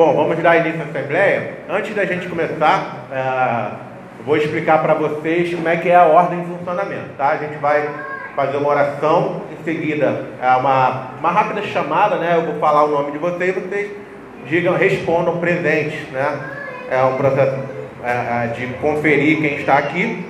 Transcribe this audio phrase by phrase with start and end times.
[0.00, 1.58] Bom, vamos dar início à Assembleia.
[1.68, 6.40] Antes da gente começar, é, vou explicar para vocês como é que é a ordem
[6.40, 7.28] de funcionamento, tá?
[7.28, 7.86] A gente vai
[8.34, 12.34] fazer uma oração, em seguida é uma, uma rápida chamada, né?
[12.34, 13.90] Eu vou falar o nome de vocês e vocês
[14.46, 16.34] digam, respondam presentes, né?
[16.90, 17.58] É um processo
[18.02, 20.26] é, é de conferir quem está aqui.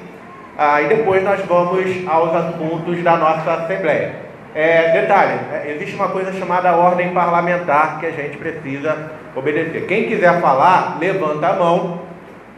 [0.59, 4.16] Ah, e depois nós vamos aos assuntos da nossa Assembleia.
[4.52, 9.87] É, detalhe, é, existe uma coisa chamada ordem parlamentar que a gente precisa obedecer.
[9.87, 12.01] Quem quiser falar, levanta a mão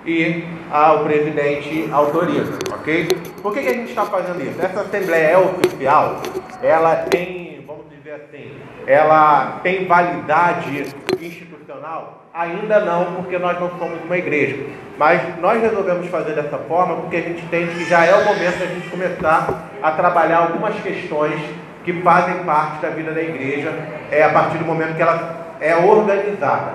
[0.05, 3.09] e ah, o presidente autoriza, ok?
[3.43, 4.61] Por que, que a gente está fazendo isso?
[4.61, 6.21] Essa assembleia é oficial,
[6.63, 8.53] ela tem, vamos dizer assim,
[8.87, 10.87] ela tem validade
[11.21, 12.23] institucional?
[12.35, 14.57] Ainda não, porque nós não somos uma igreja.
[14.99, 18.59] Mas nós resolvemos fazer dessa forma porque a gente entende que já é o momento
[18.59, 21.39] da gente começar a trabalhar algumas questões
[21.85, 23.73] que fazem parte da vida da igreja
[24.11, 26.73] é, a partir do momento que ela é organizada,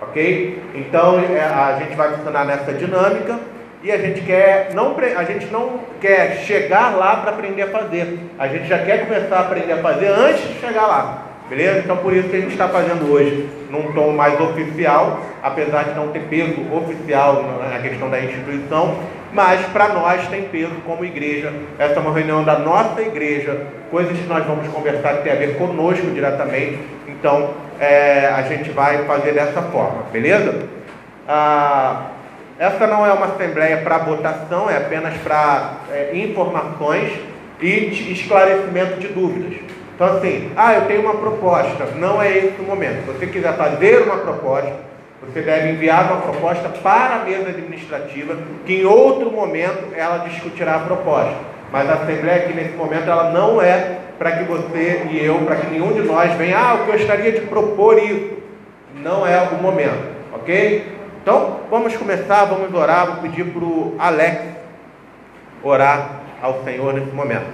[0.00, 0.62] ok?
[0.74, 3.38] Então é, a gente vai funcionar nessa dinâmica
[3.82, 8.18] e a gente quer não a gente não quer chegar lá para aprender a fazer,
[8.38, 11.80] a gente já quer começar a aprender a fazer antes de chegar lá, beleza?
[11.80, 15.94] Então por isso que a gente está fazendo hoje num tom mais oficial, apesar de
[15.94, 18.96] não ter peso oficial na questão da instituição,
[19.32, 21.52] mas para nós tem peso como igreja.
[21.78, 25.36] Essa é uma reunião da nossa igreja, coisas que nós vamos conversar que tem a
[25.36, 26.78] ver conosco diretamente.
[27.06, 27.50] Então,
[27.80, 30.68] é, a gente vai fazer dessa forma, beleza?
[31.26, 32.08] Ah,
[32.58, 37.10] essa não é uma assembleia para votação, é apenas para é, informações
[37.58, 39.58] e esclarecimento de dúvidas.
[39.94, 43.06] Então, assim, ah, eu tenho uma proposta, não é esse o momento.
[43.06, 44.74] Se você quiser fazer uma proposta,
[45.22, 48.36] você deve enviar uma proposta para a mesa administrativa,
[48.66, 51.49] que em outro momento ela discutirá a proposta.
[51.72, 55.56] Mas a Assembleia aqui nesse momento ela não é para que você e eu, para
[55.56, 58.38] que nenhum de nós venha, ah, eu gostaria de propor isso.
[58.96, 60.98] Não é o momento, ok?
[61.22, 64.42] Então, vamos começar, vamos orar, vou pedir para o Alex
[65.62, 67.46] orar ao Senhor nesse momento.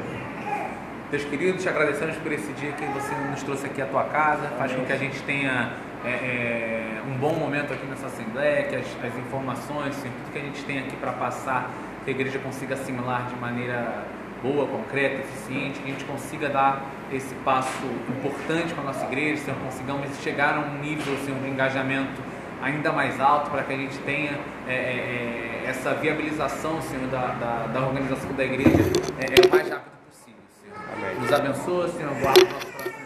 [1.11, 4.49] Deus querido, te agradecemos por esse dia que você nos trouxe aqui à tua casa,
[4.59, 5.71] faz com que a gente tenha
[6.05, 10.39] é, é, um bom momento aqui nessa Assembleia, que as, as informações, assim, tudo que
[10.39, 11.71] a gente tem aqui para passar,
[12.07, 14.05] que a igreja consiga assimilar de maneira
[14.41, 19.43] boa, concreta, eficiente, que a gente consiga dar esse passo importante para a nossa igreja,
[19.43, 22.23] Senhor, consigamos chegar a um nível Senhor, de engajamento
[22.63, 27.27] ainda mais alto para que a gente tenha é, é, é essa viabilização Senhor, da,
[27.27, 28.83] da, da organização da igreja
[29.19, 30.41] é, é, o mais rápido possível.
[30.63, 30.77] Senhor.
[30.95, 31.21] Amém.
[31.21, 32.97] Nos abençoa, Senhor, guarda o nosso coração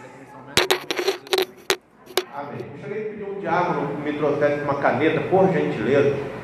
[2.35, 2.65] Amém.
[2.71, 6.40] Gostaria de pedir um diácono que me trouxesse uma caneta, por gentileza.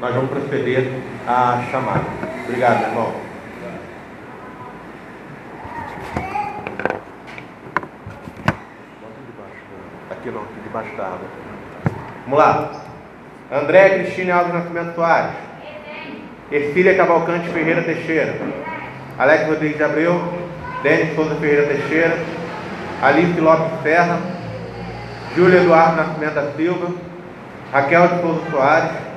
[0.00, 0.90] Nós vamos proceder
[1.26, 2.04] à chamada.
[2.46, 3.12] Obrigado, irmão.
[10.10, 11.28] Aqui não, aqui debaixo da água.
[12.24, 12.72] Vamos lá.
[13.52, 15.30] André Cristina Alves Nascimento Soares.
[16.50, 18.34] Ercília Cavalcante Ferreira Teixeira.
[19.18, 20.20] Alex Rodrigues de Abreu.
[20.82, 22.18] Denis Souza Ferreira Teixeira.
[23.00, 24.18] Alice Lopes Serra.
[25.36, 26.88] Júlia Eduardo Nascimento da Silva.
[27.72, 29.13] Raquel de Souza Soares.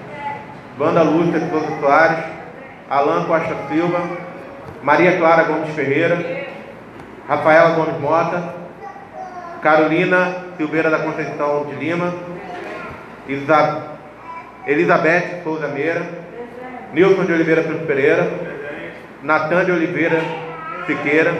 [0.78, 2.24] Banda Lúcia Souza Soares.
[2.90, 4.02] Alan Costa Silva.
[4.84, 6.18] Maria Clara Gomes Ferreira.
[7.28, 8.58] Rafaela Gomes Mota.
[9.62, 12.14] Carolina Silveira da Conceição de Lima,
[14.66, 16.08] Elizabeth Souza Meira,
[16.94, 18.30] Nilson de Oliveira Pereira,
[19.24, 20.22] Natan de Oliveira
[20.86, 21.36] Siqueira,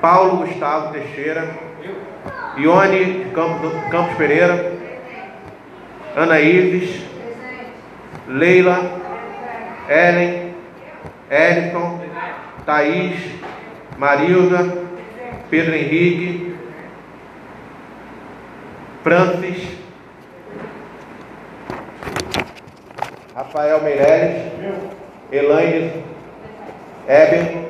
[0.00, 1.46] Paulo Gustavo Teixeira,
[2.56, 4.72] Ione Campos, Campos Pereira,
[6.16, 7.03] Ana Ives,
[8.28, 8.78] Leila,
[9.88, 10.54] Ellen,
[11.30, 12.00] Ellison,
[12.64, 13.18] Thaís,
[13.98, 14.78] Marilza,
[15.50, 16.54] Pedro Henrique,
[19.02, 19.78] Francis,
[23.34, 24.52] Rafael Meirelles,
[25.30, 26.04] Elaine
[27.08, 27.66] Eben,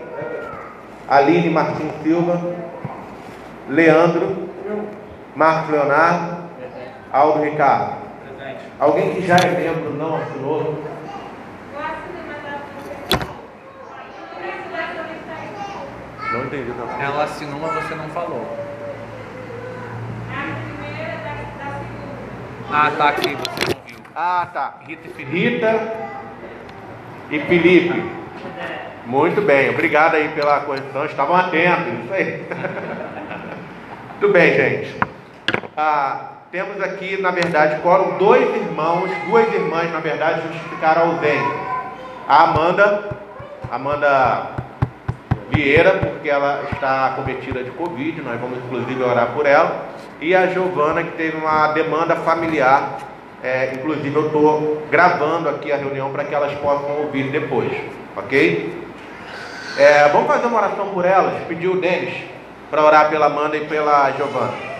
[1.09, 2.41] Aline Martins Silva,
[3.69, 4.49] Leandro,
[5.35, 6.37] Marcos Leonardo,
[7.13, 8.04] Aldo Ricardo.
[8.79, 10.83] Alguém que já é membro não assinou?
[16.33, 16.71] Não entendi.
[16.71, 17.01] Não.
[17.01, 18.45] Ela assinou, mas você não falou.
[22.73, 23.99] Ah, tá aqui, você não viu.
[24.17, 24.75] Ah, tá.
[24.85, 25.37] Rita e Felipe.
[25.37, 26.15] Rita
[27.31, 28.25] e Felipe.
[29.07, 31.05] Muito bem, obrigado aí pela correção.
[31.05, 32.45] Estavam atentos, isso aí.
[34.21, 34.99] Muito bem, gente.
[35.77, 41.57] Ah, temos aqui, na verdade, foram dois irmãos, duas irmãs, na verdade, justificaram a ausência.
[42.29, 43.11] A Amanda,
[43.69, 44.51] Amanda
[45.51, 49.89] Vieira, porque ela está cometida de Covid, nós vamos inclusive orar por ela,
[50.21, 52.99] e a Giovana, que teve uma demanda familiar,
[53.43, 57.73] é, inclusive eu estou gravando aqui a reunião para que elas possam ouvir depois,
[58.17, 58.81] ok?
[59.77, 62.15] É, vamos fazer uma oração por elas, pedir o Denis
[62.71, 64.74] para orar pela Amanda e pela Giovana.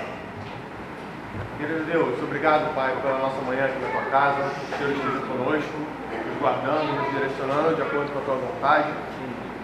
[1.65, 4.53] Querido Deus, obrigado, Pai, pela nossa manhã aqui na tua casa.
[4.53, 5.73] O Senhor esteja conosco,
[6.13, 8.93] nos guardando, nos direcionando de acordo com a tua vontade.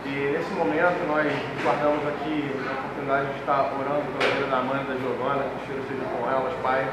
[0.09, 1.29] E nesse momento nós
[1.61, 5.67] guardamos aqui a oportunidade de estar orando pela vida da mãe da Giovana, que o
[5.69, 6.89] Senhor esteja com elas, Pai,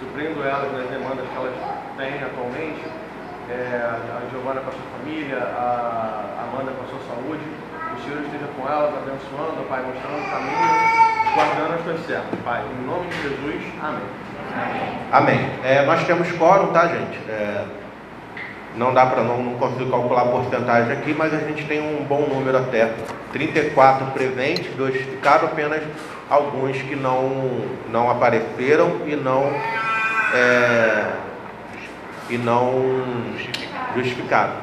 [0.00, 1.56] suprindo elas nas demandas que elas
[2.00, 2.80] têm atualmente.
[3.52, 7.44] É, a Giovana com a sua família, a Amanda com a sua saúde.
[7.44, 10.64] O Senhor esteja com elas, abençoando, Pai, mostrando o caminho,
[11.36, 12.64] guardando as tuas servas, Pai.
[12.64, 14.25] Em nome de Jesus, amém.
[15.12, 15.48] Amém.
[15.64, 17.18] É, nós temos quórum, tá, gente?
[17.28, 17.64] É,
[18.76, 22.04] não dá para não, não consigo calcular a porcentagem aqui, mas a gente tem um
[22.04, 22.92] bom número até.
[23.32, 25.82] 34 presentes, dois ficaram, apenas
[26.28, 29.44] alguns que não, não apareceram e não
[30.34, 31.12] é,
[32.28, 33.02] e não
[33.94, 34.54] justificaram.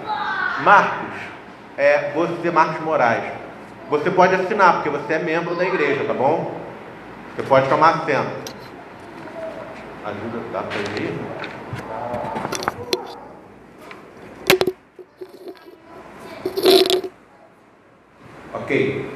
[0.64, 1.14] Marcos,
[1.78, 3.24] é você, Marcos Moraes,
[3.90, 6.52] você pode assinar, porque você é membro da igreja, tá bom?
[7.36, 8.43] Você pode tomar assento.
[10.06, 11.14] Ajuda, para ir?
[18.54, 19.10] Ok.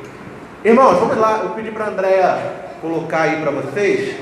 [0.63, 1.41] Irmãos, vamos lá.
[1.43, 2.37] Eu pedi para a Andréia
[2.79, 4.15] colocar aí para vocês.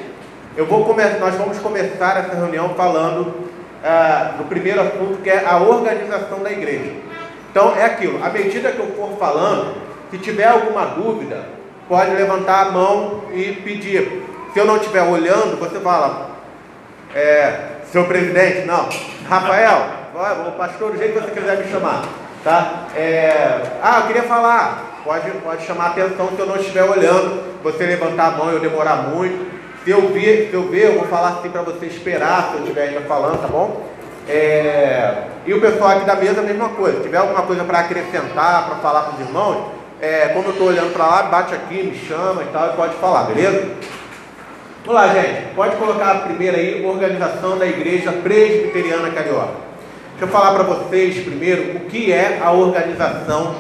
[0.58, 5.46] Eu vou começar, nós vamos começar essa reunião falando uh, do primeiro assunto que é
[5.46, 6.94] a organização da igreja.
[7.52, 9.76] Então é aquilo, à medida que eu for falando,
[10.10, 11.46] se tiver alguma dúvida,
[11.88, 14.24] pode levantar a mão e pedir.
[14.52, 16.35] Se eu não estiver olhando, você fala,
[17.16, 17.60] é,
[17.90, 18.90] senhor presidente, não.
[19.30, 19.88] Rafael,
[20.48, 22.04] o pastor, do jeito que você quiser me chamar.
[22.44, 22.88] Tá?
[22.96, 25.02] É, ah, eu queria falar.
[25.04, 27.56] Pode, pode chamar a atenção se eu não estiver olhando.
[27.64, 29.56] Você levantar a mão e eu demorar muito.
[29.84, 32.64] Se eu ver, se eu ver, eu vou falar assim para você esperar se eu
[32.64, 33.88] estiver ainda falando, tá bom?
[34.28, 36.98] É, e o pessoal aqui da mesa, a mesma coisa.
[36.98, 39.72] Se tiver alguma coisa para acrescentar, para falar com os irmãos,
[40.02, 42.96] é, como eu estou olhando para lá, bate aqui, me chama e tal, e pode
[42.96, 43.70] falar, beleza?
[44.86, 45.56] Vamos lá, gente.
[45.56, 49.56] Pode colocar a primeira aí, organização da Igreja Presbiteriana Carioca.
[50.12, 53.56] Deixa eu falar para vocês primeiro o que é a organização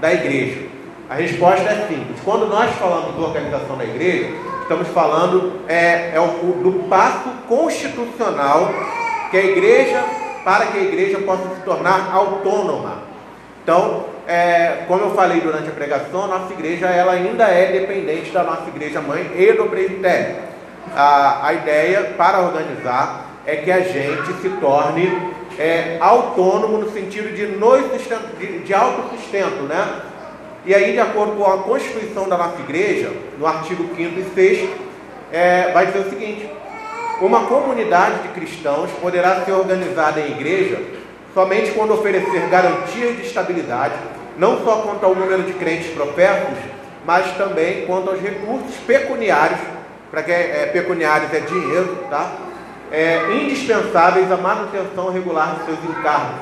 [0.00, 0.62] da igreja.
[1.10, 2.18] A resposta é simples.
[2.24, 4.30] Quando nós falamos de organização da igreja,
[4.62, 8.70] estamos falando é, é o, do passo constitucional
[9.30, 10.02] que a igreja,
[10.42, 13.02] para que a igreja possa se tornar autônoma.
[13.62, 18.30] Então, é, como eu falei durante a pregação, a nossa igreja ela ainda é dependente
[18.30, 20.49] da nossa igreja mãe e do presbitério
[20.94, 27.34] a, a ideia para organizar é que a gente se torne é, autônomo no sentido
[27.34, 27.82] de, nos
[28.38, 30.02] de, de autossustento, né?
[30.64, 34.70] E aí, de acordo com a Constituição da nossa igreja, no artigo 5 e 6,
[35.32, 36.50] é, vai dizer o seguinte:
[37.20, 40.80] uma comunidade de cristãos poderá ser organizada em igreja
[41.32, 43.94] somente quando oferecer garantias de estabilidade,
[44.36, 46.58] não só quanto ao número de crentes profetos,
[47.06, 49.60] mas também quanto aos recursos pecuniários
[50.10, 52.32] para é, é pecuniários é dinheiro, tá?
[52.90, 56.40] É, indispensáveis à manutenção regular de seus encargos,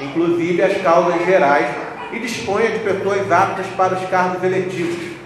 [0.00, 1.66] inclusive as causas gerais,
[2.12, 5.20] e disponha de pessoas aptas para os cargos eletivos.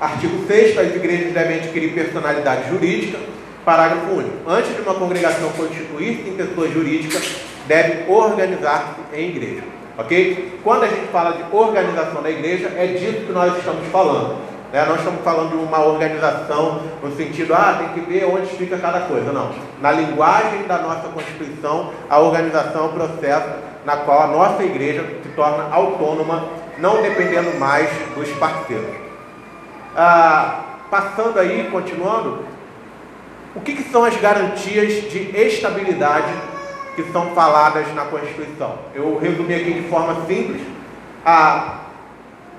[0.00, 3.18] Artigo 6 as igrejas devem adquirir personalidade jurídica.
[3.64, 4.36] Parágrafo único.
[4.46, 7.18] Antes de uma congregação constituir-se em pessoa jurídica,
[7.66, 9.62] deve organizar-se em igreja.
[9.96, 10.60] Ok?
[10.62, 14.36] Quando a gente fala de organização da igreja, é disso que nós estamos falando.
[14.74, 14.84] Né?
[14.86, 19.02] Nós estamos falando de uma organização no sentido, ah, tem que ver onde fica cada
[19.02, 19.30] coisa.
[19.30, 19.52] Não.
[19.80, 23.50] Na linguagem da nossa Constituição, a organização é o processo
[23.86, 28.96] na qual a nossa igreja se torna autônoma, não dependendo mais dos parceiros.
[29.96, 32.44] Ah, passando aí, continuando,
[33.54, 36.34] o que, que são as garantias de estabilidade
[36.96, 38.76] que são faladas na Constituição?
[38.92, 40.60] Eu resumi aqui de forma simples.
[41.24, 41.83] A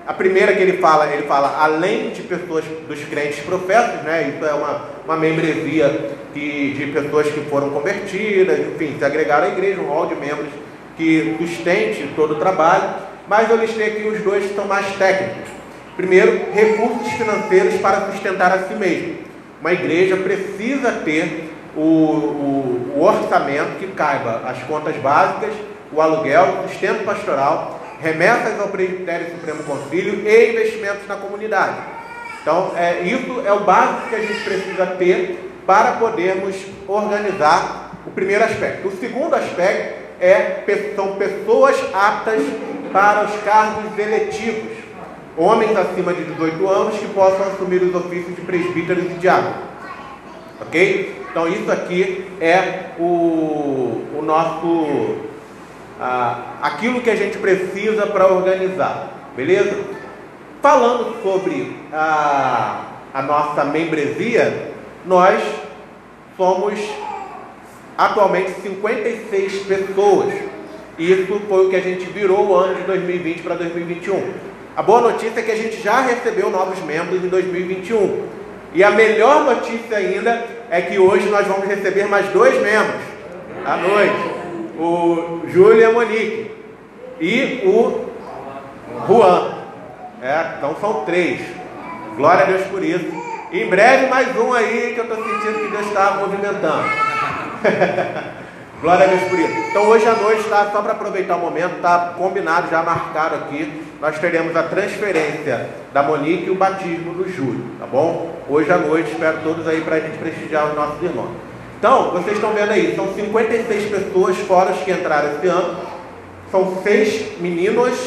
[0.07, 4.35] a primeira que ele fala, ele fala além de pessoas dos crentes profetas, né?
[4.35, 9.49] Isso é uma, uma membresia que, de pessoas que foram convertidas, enfim, se agregaram à
[9.49, 10.49] igreja, um rol de membros
[10.95, 12.83] que sustente todo o trabalho.
[13.27, 15.49] Mas eu listei aqui os dois que são mais técnicos.
[15.97, 19.15] Primeiro, recursos financeiros para sustentar a si mesmo.
[19.59, 25.51] Uma igreja precisa ter o, o, o orçamento que caiba as contas básicas,
[25.91, 31.77] o aluguel, o sustento pastoral remessas ao Presbitério Supremo Concílio e investimentos na comunidade.
[32.41, 36.55] Então, é, isso é o básico que a gente precisa ter para podermos
[36.87, 38.87] organizar o primeiro aspecto.
[38.87, 40.63] O segundo aspecto é
[40.95, 42.41] são pessoas aptas
[42.91, 44.71] para os cargos eletivos.
[45.37, 49.57] homens acima de 18 anos que possam assumir os ofícios de presbíteros e diáconos.
[50.61, 51.23] Ok?
[51.29, 55.34] Então isso aqui é o, o nosso
[55.99, 59.77] ah, aquilo que a gente precisa para organizar, beleza?
[60.61, 62.81] Falando sobre a,
[63.13, 64.71] a nossa membresia,
[65.05, 65.41] nós
[66.35, 66.79] somos
[67.97, 70.33] atualmente 56 pessoas.
[70.97, 74.33] Isso foi o que a gente virou o ano de 2020 para 2021.
[74.75, 78.27] A boa notícia é que a gente já recebeu novos membros em 2021.
[78.73, 83.01] E a melhor notícia ainda é que hoje nós vamos receber mais dois membros
[83.65, 84.34] à noite:
[84.79, 86.51] o Júlio e a Monique
[87.19, 88.05] e o
[89.07, 89.55] Juan.
[90.21, 91.41] É, então são três.
[92.15, 93.05] Glória a Deus por isso.
[93.51, 96.89] Em breve mais um aí que eu estou sentindo que Deus está movimentando.
[98.81, 99.53] Glória a Deus por isso.
[99.69, 103.83] Então hoje à noite, tá, só para aproveitar o momento, está combinado, já marcado aqui,
[104.01, 108.35] nós teremos a transferência da Monique e o batismo do Júlio, tá bom?
[108.49, 111.44] Hoje à noite, espero todos aí para a gente prestigiar os nossos irmãos.
[111.77, 115.79] Então, vocês estão vendo aí, são 56 pessoas fora que entraram esse ano,
[116.51, 117.97] são 6 meninos,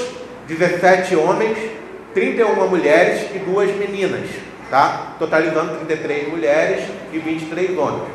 [0.46, 1.58] 17 homens,
[2.14, 4.28] 31 mulheres e 2 meninas,
[4.70, 5.12] tá?
[5.18, 8.08] Totalizando 33 mulheres e 23 homens.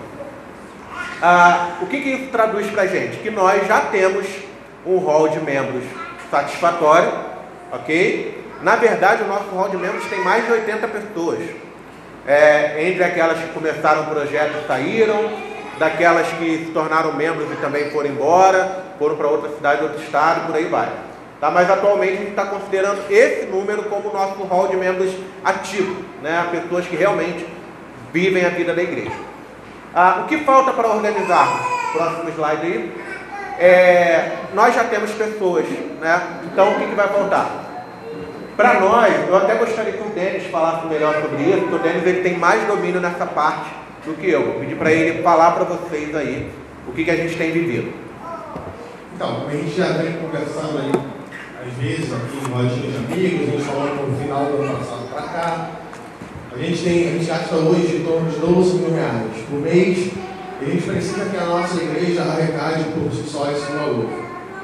[1.21, 3.17] Ah, o que, que isso traduz para a gente?
[3.17, 4.25] Que nós já temos
[4.85, 5.83] um rol de membros
[6.29, 7.11] satisfatório,
[7.71, 8.43] ok?
[8.61, 11.39] Na verdade, o nosso rol de membros tem mais de 80 pessoas.
[12.25, 15.31] É, entre aquelas que começaram o projeto e saíram,
[15.77, 20.47] daquelas que se tornaram membros e também foram embora, foram para outra cidade, outro estado,
[20.47, 20.89] por aí vai.
[21.39, 21.51] Tá?
[21.51, 25.13] Mas atualmente a gente está considerando esse número como o nosso rol de membros
[25.43, 26.47] ativo, né?
[26.51, 27.45] pessoas que realmente
[28.13, 29.11] vivem a vida da igreja.
[29.93, 31.47] Ah, o que falta para organizar?
[31.91, 33.03] Próximo slide aí.
[33.59, 35.65] É, nós já temos pessoas,
[36.01, 36.21] né?
[36.45, 37.72] Então o que, que vai faltar?
[38.55, 42.05] Para nós, eu até gostaria que o Denis falasse melhor sobre isso, porque o Denis
[42.05, 43.71] ele tem mais domínio nessa parte
[44.05, 44.43] do que eu.
[44.43, 46.51] Vou pedir para ele falar para vocês aí
[46.87, 47.91] o que, que a gente tem vivido.
[49.15, 50.91] Então, como a gente já vem conversando aí,
[51.65, 55.69] às vezes aqui rodinhas de amigos, gente falando no final do ano passado para cá,
[56.51, 60.11] a gente, tem, a gente gasta hoje em torno de 12 mil reais por mês
[60.61, 64.07] e a gente precisa que a nossa igreja arrecade por si só esse valor.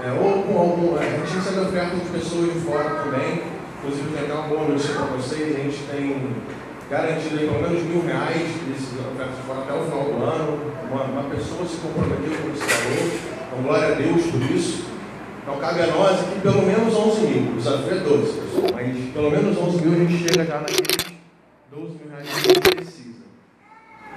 [0.03, 0.98] É, ou com algum.
[0.98, 3.59] É, a gente recebe oferta de pessoas de fora também.
[3.79, 6.36] Inclusive, tem até uma boa notícia para vocês: a gente tem
[6.89, 10.59] garantido aí pelo menos mil reais desses ofertas de fora até o final do ano.
[10.91, 13.29] Uma, uma pessoa se comprometeu com esse valor.
[13.48, 14.86] Então, glória a Deus por isso.
[15.41, 17.51] Então, cabe a nós aqui pelo menos 11 mil.
[17.53, 18.71] O desafio é 12, pessoal.
[18.74, 21.17] Mas pelo menos 11 mil a gente chega já naquele
[21.71, 23.24] 12 mil reais que gente precisa.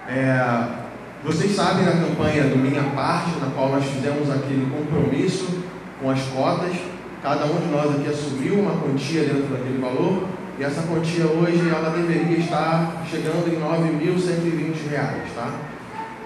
[0.08, 0.82] É,
[1.22, 5.62] vocês sabem da campanha do Minha Parte, na qual nós fizemos aquele compromisso
[6.00, 6.91] com as cotas.
[7.22, 10.24] Cada um de nós aqui assumiu uma quantia dentro daquele valor.
[10.58, 15.50] E essa quantia hoje ela deveria estar chegando em R$ 9.120, tá?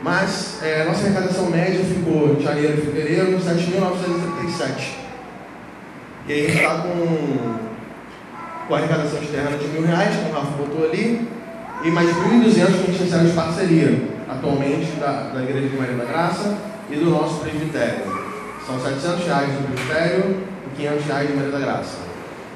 [0.03, 4.95] Mas é, nossa arrecadação média ficou em janeiro e fevereiro 7.937.
[6.29, 7.67] E aí a gente está com
[8.67, 11.29] com a arrecadação externa de mil reais, como o Rafa botou ali,
[11.85, 15.95] e mais 1.200 que a gente recebe de parceria, atualmente da, da Igreja de Maria
[15.95, 16.59] da Graça
[16.91, 18.27] e do nosso presbitério.
[18.67, 21.99] São 700 reais do presbitério 500 reais de Maria da Graça.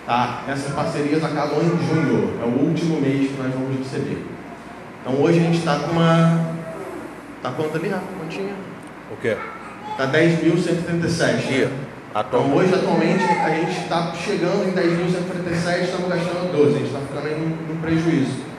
[0.06, 0.42] Tá?
[0.48, 4.24] Essas parcerias acabam em junho, é o último mês que nós vamos receber.
[5.00, 6.54] Então hoje a gente está com uma.
[7.42, 8.04] Tá quanto ali, Rafa?
[8.18, 8.54] Quantinha?
[9.10, 9.36] O quê?
[9.90, 11.68] Está 10.137.
[12.10, 16.98] Então, hoje, atualmente, a gente está chegando em 10.137, estamos gastando 12, a gente está
[16.98, 18.50] ficando aí num, num prejuízo.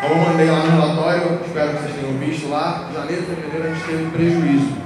[0.00, 3.74] Como eu mandei lá no relatório, espero que vocês tenham visto lá, janeiro fevereiro a
[3.74, 4.76] gente teve um prejuízo.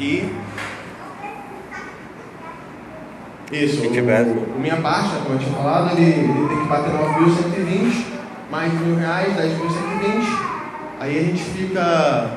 [0.00, 0.34] E.
[3.52, 8.06] Isso, o, o minha parte, como eu tinha falado, ele, ele tem que bater 9.120,
[8.48, 10.50] mais mil reais, 10.120,
[11.00, 12.30] aí a gente fica.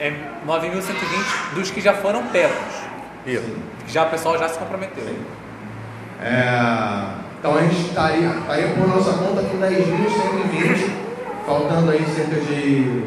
[0.00, 0.12] É
[0.46, 2.56] 9.120 dos que já foram pegos.
[3.26, 3.54] Isso.
[3.86, 5.04] Já o pessoal já se comprometeu.
[6.22, 10.90] É, então a gente estaria, tá estaria tá por nossa conta com 10.120,
[11.46, 13.04] faltando aí cerca de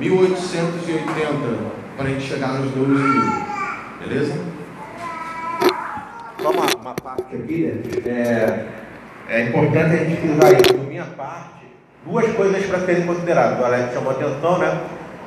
[0.00, 3.32] 1.880 para a gente chegar nos 12 mil.
[4.00, 4.34] Beleza?
[6.40, 6.66] Uma, uma
[7.08, 7.72] parte aqui,
[8.04, 8.66] né?
[9.30, 10.74] é, é importante a gente frisar isso.
[10.74, 11.64] Da minha parte,
[12.04, 13.58] duas coisas para serem consideradas.
[13.58, 14.78] O Alex chamou atenção, né?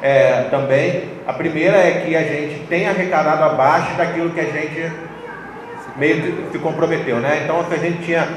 [0.02, 1.10] é, também.
[1.26, 4.92] A primeira é que a gente tem arrecadado abaixo daquilo que a gente
[5.98, 7.42] meio que se comprometeu, né?
[7.44, 8.28] Então, se a gente tinha,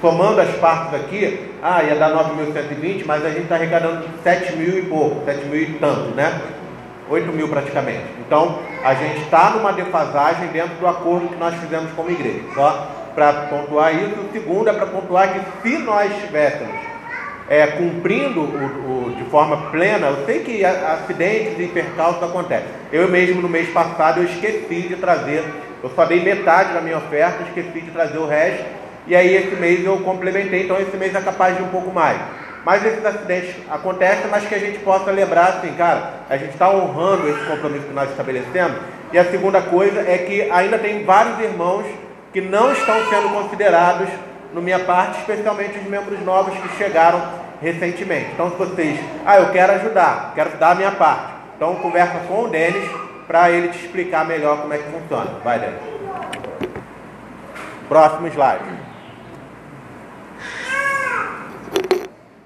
[0.00, 4.78] somando as partes aqui, ah, ia dar 9.120, mas a gente está arrecadando 7 mil
[4.78, 6.40] e pouco, 7 mil e tanto, né?
[7.08, 8.04] 8 mil praticamente.
[8.26, 12.42] Então, a gente está numa defasagem dentro do acordo que nós fizemos como igreja.
[12.54, 14.20] Só para pontuar isso.
[14.20, 16.76] O segundo é para pontuar que se nós estivéssemos
[17.48, 22.68] é, cumprindo o, o, de forma plena, eu sei que acidentes e percalços acontecem.
[22.92, 25.44] Eu mesmo no mês passado eu esqueci de trazer,
[25.82, 28.64] eu só dei metade da minha oferta, esqueci de trazer o resto,
[29.06, 32.20] e aí esse mês eu complementei, então esse mês é capaz de um pouco mais.
[32.66, 36.68] Mas esses acidentes acontecem, mas que a gente possa lembrar assim, cara, a gente está
[36.68, 38.76] honrando esse compromisso que nós estabelecemos.
[39.12, 41.86] E a segunda coisa é que ainda tem vários irmãos
[42.32, 44.08] que não estão sendo considerados
[44.52, 47.22] no minha parte, especialmente os membros novos que chegaram
[47.62, 48.30] recentemente.
[48.34, 52.42] Então, se vocês, ah, eu quero ajudar, quero dar a minha parte, então conversa com
[52.42, 52.90] o Denis
[53.28, 55.30] para ele te explicar melhor como é que funciona.
[55.44, 55.80] Vai, Denis.
[57.88, 58.86] Próximo slide.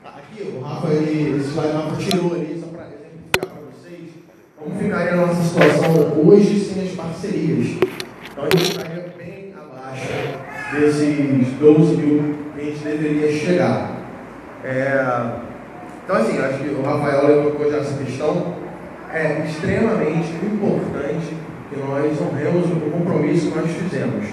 [0.05, 4.11] Aqui, o Rafa, ele, esse slide Rafa tirou ali, só para exemplificar para vocês,
[4.59, 7.79] como ficaria a nossa situação hoje sem as parcerias.
[8.31, 10.13] Então, a gente estaria bem abaixo
[10.73, 14.01] desses 12 mil que a gente deveria chegar.
[14.63, 15.31] É,
[16.05, 18.61] então, assim, acho que o Rafael levantou já essa questão.
[19.13, 21.35] É extremamente importante
[21.69, 24.27] que nós honremos o compromisso que nós fizemos.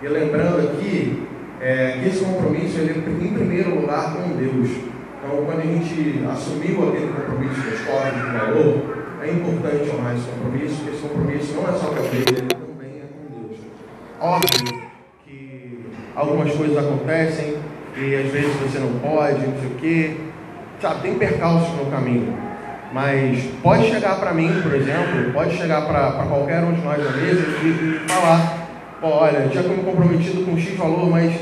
[0.00, 1.26] E lembrando aqui
[1.60, 4.91] é, que esse compromisso ele é, em primeiro lugar, com Deus.
[5.24, 10.26] Então, quando a gente assumiu aquele compromisso das cotas de valor, é importante honrar esse
[10.26, 13.60] compromisso, porque esse compromisso não é só com a igreja, ele também é com Deus.
[14.20, 14.82] Óbvio
[16.14, 17.56] algumas coisas acontecem
[17.96, 20.16] e às vezes você não pode, não sei o quê.
[20.80, 22.36] Sabe, tem percalços no caminho.
[22.92, 27.12] Mas pode chegar para mim, por exemplo, pode chegar para qualquer um de nós na
[27.12, 28.68] mesa e, e falar,
[29.02, 31.32] olha, já estou me comprometido com X valor, mas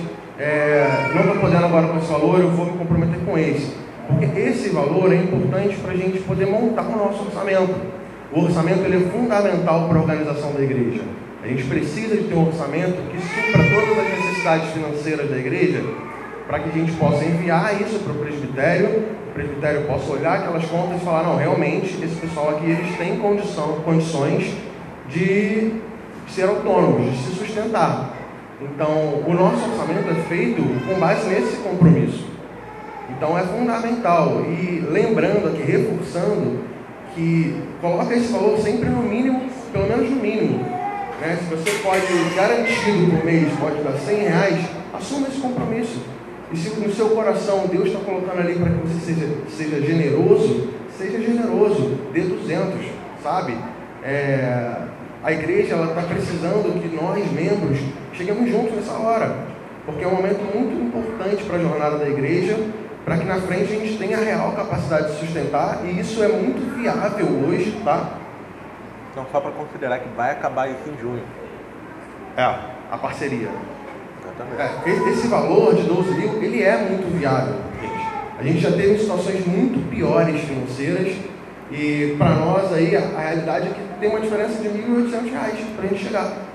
[0.40, 3.74] é, não estou podendo agora com esse valor, eu vou me comprometer com esse.
[4.08, 7.74] Porque esse valor é importante para a gente poder montar o nosso orçamento.
[8.32, 11.02] O orçamento ele é fundamental para a organização da igreja.
[11.42, 15.84] A gente precisa de ter um orçamento que supra todas as necessidades financeiras da igreja,
[16.46, 20.64] para que a gente possa enviar isso para o presbitério, o presbitério possa olhar aquelas
[20.64, 24.54] contas e falar, não, realmente, esse pessoal aqui, eles têm condição, condições
[25.06, 25.74] de
[26.28, 28.19] ser autônomos, de se sustentar.
[28.60, 32.26] Então, o nosso orçamento é feito com base nesse compromisso.
[33.10, 34.44] Então, é fundamental.
[34.44, 36.60] E lembrando aqui, reforçando,
[37.14, 39.42] que coloca esse valor sempre no mínimo,
[39.72, 40.58] pelo menos no mínimo,
[41.20, 41.38] né?
[41.38, 46.00] Se você pode, garantido por mês, pode dar 100 reais, assuma esse compromisso.
[46.52, 50.68] E se no seu coração Deus está colocando ali para que você seja, seja generoso,
[50.98, 52.74] seja generoso, dê 200,
[53.22, 53.56] sabe?
[54.02, 54.74] É,
[55.22, 57.78] a igreja está precisando que nós, membros,
[58.20, 59.34] cheguemos juntos nessa hora,
[59.86, 62.54] porque é um momento muito importante para a jornada da igreja,
[63.02, 66.28] para que na frente a gente tenha a real capacidade de sustentar, e isso é
[66.28, 68.10] muito viável hoje, tá?
[69.10, 71.22] Então, só para considerar que vai acabar isso em junho.
[72.36, 73.48] É, a parceria.
[74.22, 74.88] Exatamente.
[74.88, 78.06] É, esse valor de 12 mil, ele é muito viável, gente.
[78.38, 81.16] A gente já teve situações muito piores financeiras
[81.72, 85.76] e para nós aí a, a, realidade é que tem uma diferença de R$ 1.800
[85.76, 86.49] para a gente chegar.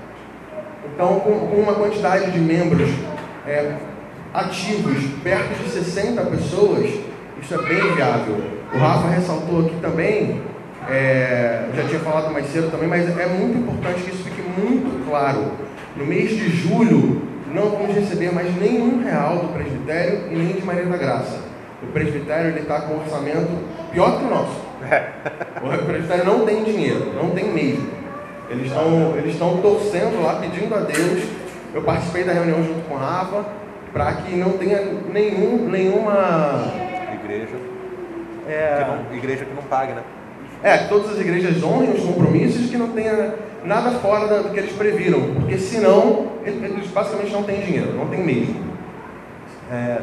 [0.94, 2.90] Então, com, com, uma quantidade de membros
[3.46, 3.76] é,
[4.32, 6.90] ativos perto de 60 pessoas,
[7.40, 8.42] isso é bem viável.
[8.74, 10.42] O Rafa ressaltou aqui também
[10.88, 15.04] é, já tinha falado mais cedo também, mas é muito importante que isso fique muito
[15.08, 15.52] claro.
[15.96, 17.22] No mês de julho,
[17.52, 21.40] não vamos receber mais nenhum real do presbitério e nem de Maria da Graça.
[21.82, 23.50] O presbitério está com um orçamento
[23.92, 24.66] pior que o nosso.
[25.56, 27.88] O presbitério não tem dinheiro, não tem mesmo.
[28.48, 31.24] Eles estão eles estão torcendo lá, pedindo a Deus.
[31.74, 33.44] Eu participei da reunião junto com o Rafa,
[33.92, 34.80] para que não tenha
[35.12, 36.72] nenhum, nenhuma
[37.22, 37.56] igreja,
[38.48, 38.78] é...
[38.78, 40.02] que não, igreja que não pague, né?
[40.62, 44.58] É, que todas as igrejas honrem os compromissos que não tenha nada fora do que
[44.58, 48.64] eles previram, porque senão eles basicamente não têm dinheiro, não tem mesmo.
[49.70, 49.98] É,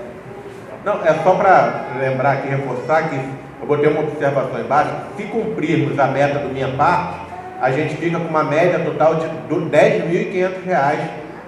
[0.86, 5.97] não, é só para lembrar aqui, reforçar que eu botei uma observação embaixo, se cumprirmos
[5.97, 7.33] a meta do minha parte,
[7.63, 10.97] a gente fica com uma média total de R$ 10.500,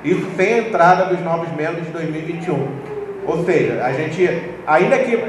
[0.04, 2.68] isso sem a entrada dos novos membros de 2021.
[3.28, 4.28] Ou seja, a gente,
[4.66, 5.20] ainda que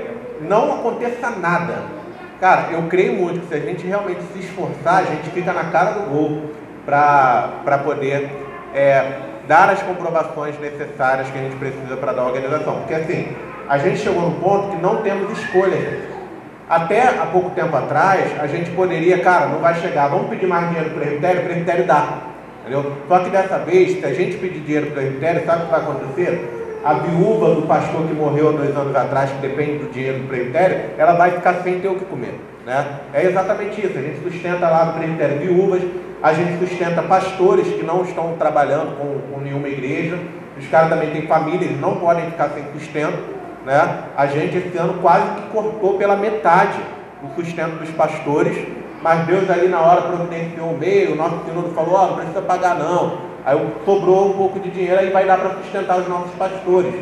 [0.41, 1.97] não aconteça nada,
[2.41, 5.65] Cara, eu creio muito que se a gente realmente se esforçar, a gente fica na
[5.71, 6.51] cara do gol
[6.85, 8.31] para poder
[8.75, 12.81] é, dar as comprovações necessárias que a gente precisa para dar a organização.
[12.81, 13.35] Porque assim,
[13.67, 16.16] a gente chegou no ponto que não temos escolha, gente.
[16.69, 20.69] Até há pouco tempo atrás, a gente poderia, cara, não vai chegar, vamos pedir mais
[20.69, 22.19] dinheiro para o presbitério, o presbitério dá.
[22.63, 22.93] Entendeu?
[23.07, 25.71] Só que dessa vez, se a gente pedir dinheiro para o presbitério, sabe o que
[25.71, 26.57] vai acontecer?
[26.87, 30.91] a viúva do pastor que morreu dois anos atrás, que depende do dinheiro do presbitério,
[30.97, 32.39] ela vai ficar sem ter o que comer.
[32.65, 32.87] Né?
[33.13, 33.99] É exatamente isso.
[33.99, 35.83] A gente sustenta lá no presbitério viúvas,
[36.23, 40.17] a gente sustenta pastores que não estão trabalhando com, com nenhuma igreja.
[40.57, 43.19] os caras também têm família, eles não podem ficar sem sustento,
[43.67, 44.05] né?
[44.17, 46.79] A gente esse ano quase que cortou pela metade
[47.21, 48.57] o sustento dos pastores,
[49.03, 52.17] mas Deus ali na hora providenciou o meio, o nosso senhor falou, ó, oh, não
[52.17, 53.19] precisa pagar não.
[53.45, 56.95] Aí sobrou um pouco de dinheiro e vai dar para sustentar os nossos pastores.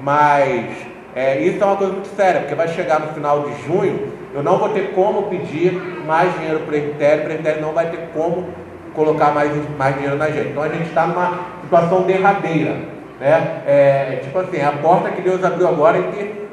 [0.00, 0.76] Mas
[1.14, 4.44] é, isso é uma coisa muito séria, porque vai chegar no final de junho, eu
[4.44, 5.72] não vou ter como pedir
[6.06, 8.46] mais dinheiro para o presbitério, o presbitério não vai ter como
[8.94, 10.50] colocar mais, mais dinheiro na gente.
[10.50, 12.95] Então a gente está numa situação derradeira.
[13.20, 13.62] Né?
[13.66, 16.46] É, tipo assim, a porta que Deus abriu agora é que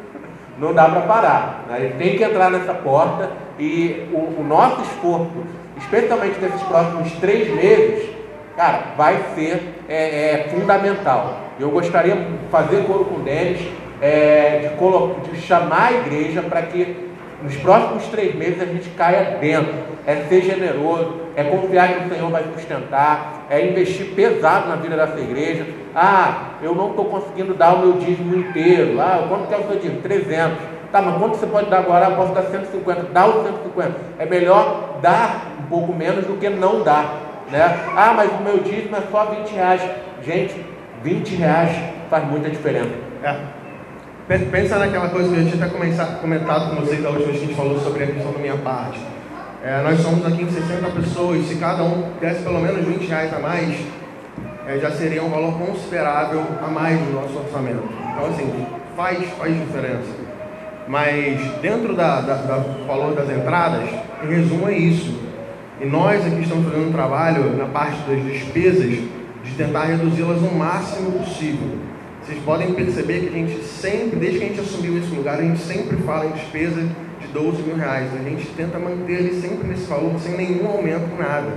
[0.57, 1.65] não dá para parar.
[1.67, 1.81] Né?
[1.81, 5.31] Gente tem que entrar nessa porta e o, o nosso esforço,
[5.77, 8.09] especialmente nesses próximos três meses,
[8.55, 11.39] cara, vai ser é, é, fundamental.
[11.59, 13.61] Eu gostaria de fazer coro com o Denis,
[14.01, 17.09] é, de, de chamar a igreja para que
[17.41, 19.73] nos próximos três meses a gente caia dentro.
[20.05, 24.95] É ser generoso, é confiar que o Senhor vai sustentar, é investir pesado na vida
[24.95, 25.65] dessa igreja.
[25.95, 28.99] Ah, eu não estou conseguindo dar o meu dízimo inteiro.
[29.01, 30.01] Ah, quanto que é o seu dízimo?
[30.01, 30.57] 300.
[30.91, 32.05] Tá, mas quanto você pode dar agora?
[32.05, 33.03] Eu posso dar 150.
[33.11, 33.93] Dá os 150.
[34.19, 37.43] É melhor dar um pouco menos do que não dar.
[37.51, 37.61] Né?
[37.95, 39.81] Ah, mas o meu dízimo é só 20 reais.
[40.23, 40.55] Gente,
[41.01, 41.75] 20 reais
[42.09, 42.91] faz muita diferença.
[43.23, 43.35] É.
[44.51, 45.67] Pensa naquela coisa que a gente até
[46.21, 48.57] comentado com vocês da última vez que a gente falou sobre a questão da minha
[48.57, 49.12] parte.
[49.65, 53.33] É, nós somos aqui em 60 pessoas, se cada um desse pelo menos 20 reais
[53.33, 53.73] a mais,
[54.67, 57.87] é, já seria um valor considerável a mais no nosso orçamento.
[58.11, 60.11] Então, assim, faz, faz diferença.
[60.85, 63.87] Mas dentro da, da, da valor das entradas,
[64.21, 65.17] em resumo é isso.
[65.79, 68.99] E nós aqui estamos fazendo um trabalho na parte das despesas
[69.45, 71.77] de tentar reduzi-las o máximo possível.
[72.21, 75.41] Vocês podem perceber que a gente sempre, desde que a gente assumiu esse lugar, a
[75.41, 76.89] gente sempre fala em despesa de
[77.33, 78.09] 12 mil reais.
[78.13, 81.51] A gente tenta manter ele sempre nesse valor, sem nenhum aumento, nada.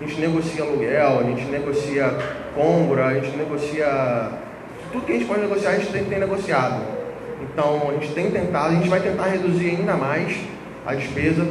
[0.00, 2.18] A gente negocia aluguel, a gente negocia
[2.54, 4.30] compra, a gente negocia.
[4.92, 6.82] Tudo que a gente pode negociar, a gente tem, tem negociado.
[7.42, 10.36] Então, a gente tem tentado, a gente vai tentar reduzir ainda mais
[10.84, 11.46] a despesa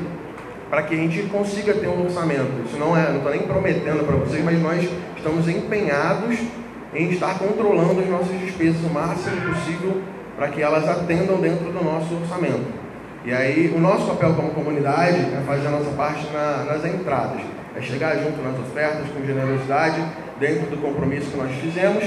[0.70, 2.64] para que a gente consiga ter um orçamento.
[2.66, 4.88] Isso não é, não estou nem prometendo para vocês, mas nós
[5.18, 6.38] estamos empenhados
[6.94, 10.02] em estar controlando as nossas despesas o máximo possível
[10.36, 12.79] para que elas atendam dentro do nosso orçamento.
[13.30, 17.40] E aí, o nosso papel como comunidade é fazer a nossa parte na, nas entradas,
[17.76, 20.04] é chegar junto nas ofertas com generosidade,
[20.40, 22.04] dentro do compromisso que nós fizemos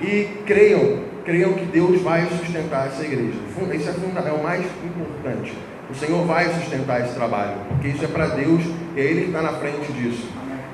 [0.00, 3.36] e creiam, creiam que Deus vai sustentar essa igreja.
[3.48, 5.58] Isso é, é o mais importante.
[5.90, 8.62] O Senhor vai sustentar esse trabalho, porque isso é para Deus
[8.94, 10.28] e é Ele que está na frente disso.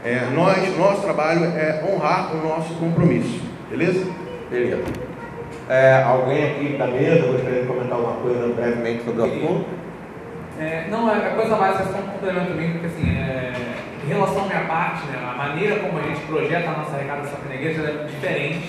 [0.05, 3.41] É, nós, nosso trabalho é honrar o nosso compromisso.
[3.71, 4.05] Beleza?
[4.51, 5.10] Beleza.
[5.71, 9.67] É, alguém aqui da mesa gostaria de comentar alguma coisa brevemente sobre o assunto?
[10.59, 13.53] É, não, a é, é coisa mais é só um complemento também, porque assim, é,
[14.05, 17.39] em relação à minha parte, né, a maneira como a gente projeta a nossa arrecadação
[17.49, 18.69] na igreja é diferente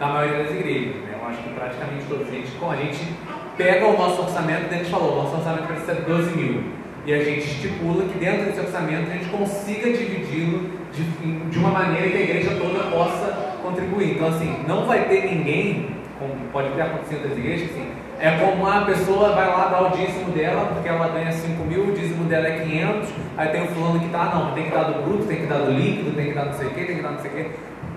[0.00, 0.96] da maioria das igrejas.
[0.96, 1.14] Né?
[1.20, 3.14] Eu acho que praticamente todos a gente, com a gente
[3.56, 6.64] pega o nosso orçamento, a gente falou, o nosso orçamento precisa ser 12 mil
[7.06, 11.04] e a gente estipula que dentro desse orçamento a gente consiga dividi-lo de,
[11.48, 14.14] de, uma maneira que a igreja toda possa contribuir.
[14.14, 18.66] Então, assim, não vai ter ninguém, como pode ter acontecido nas igrejas, assim, é como
[18.66, 22.24] a pessoa vai lá dar o dízimo dela, porque ela ganha 5 mil, o dízimo
[22.24, 25.24] dela é 500, aí tem o fulano que tá, não, tem que dar do bruto,
[25.24, 27.10] tem que dar do líquido, tem que dar não sei o que, tem que dar
[27.10, 27.50] não sei o que.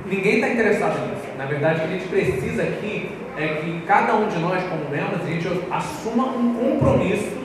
[0.06, 1.28] Ninguém está interessado nisso.
[1.38, 4.90] Na verdade, o que a gente precisa aqui é que cada um de nós, como
[4.90, 7.38] membros, a gente assuma um compromisso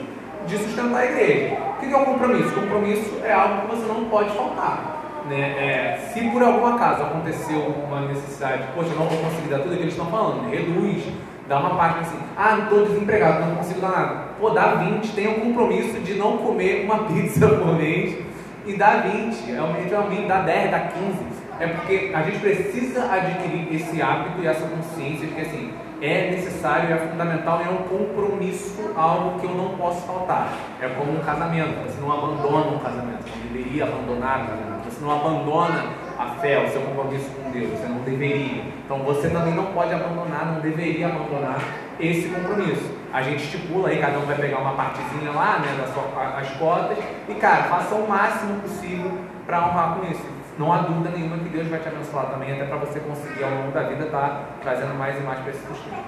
[0.47, 1.55] de sustentar a igreja.
[1.55, 2.51] O que é o compromisso?
[2.51, 4.92] Compromisso é algo que você não pode faltar.
[5.29, 5.39] Né?
[5.39, 9.73] É, se por algum acaso aconteceu uma necessidade, poxa, eu não vou conseguir dar tudo
[9.73, 11.03] o que eles estão falando, reduz,
[11.47, 14.15] dá uma parte assim, ah, estou desempregado, não consigo dar nada.
[14.39, 18.17] Pô, dá 20, tenha um compromisso de não comer uma pizza por mês
[18.65, 21.33] e dá 20, realmente dá 10, dá 15.
[21.59, 26.31] É porque a gente precisa adquirir esse hábito e essa consciência de que assim, é
[26.31, 30.51] necessário, é fundamental é um compromisso, algo que eu não posso faltar.
[30.81, 34.72] É como um casamento, você não abandona um casamento, não deveria abandonar o casamento, você
[35.03, 35.85] não abandona
[36.17, 38.63] a fé, o seu compromisso com Deus, você não deveria.
[38.85, 41.61] Então você também não pode abandonar, não deveria abandonar
[41.99, 42.91] esse compromisso.
[43.11, 46.05] A gente estipula aí, cada um vai pegar uma partezinha lá, né, das suas,
[46.37, 46.97] as cotas,
[47.29, 49.11] e cara, faça o máximo possível
[49.45, 52.65] para honrar com isso não há dúvida nenhuma que Deus vai te abençoar também, até
[52.65, 55.65] para você conseguir ao longo da vida estar tá trazendo mais e mais para esse
[55.65, 56.05] sustento.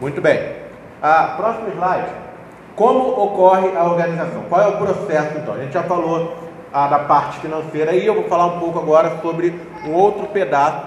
[0.00, 0.56] Muito bem.
[1.00, 2.10] Ah, próximo slide.
[2.74, 4.42] Como ocorre a organização?
[4.48, 5.54] Qual é o processo então?
[5.54, 9.18] A gente já falou ah, da parte financeira e eu vou falar um pouco agora
[9.22, 9.54] sobre
[9.86, 10.86] um outro pedaço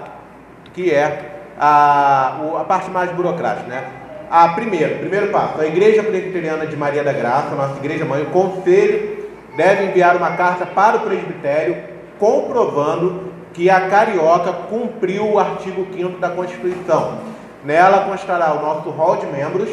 [0.72, 3.84] que é a, a parte mais burocrática, né?
[4.30, 8.30] A primeiro, primeiro passo, a Igreja Presbiteriana de Maria da Graça, nossa igreja mãe, o
[8.30, 11.76] conselho deve enviar uma carta para o presbitério
[12.18, 17.18] comprovando que a Carioca cumpriu o artigo 5 da Constituição.
[17.62, 19.68] Nela constará o nosso rol de membros,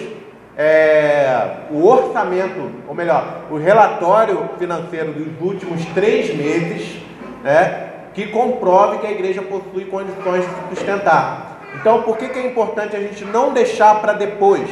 [0.62, 7.02] é, o orçamento, ou melhor, o relatório financeiro dos últimos três meses,
[7.42, 11.62] né, que comprove que a igreja possui condições de sustentar.
[11.80, 14.70] Então, por que, que é importante a gente não deixar para depois?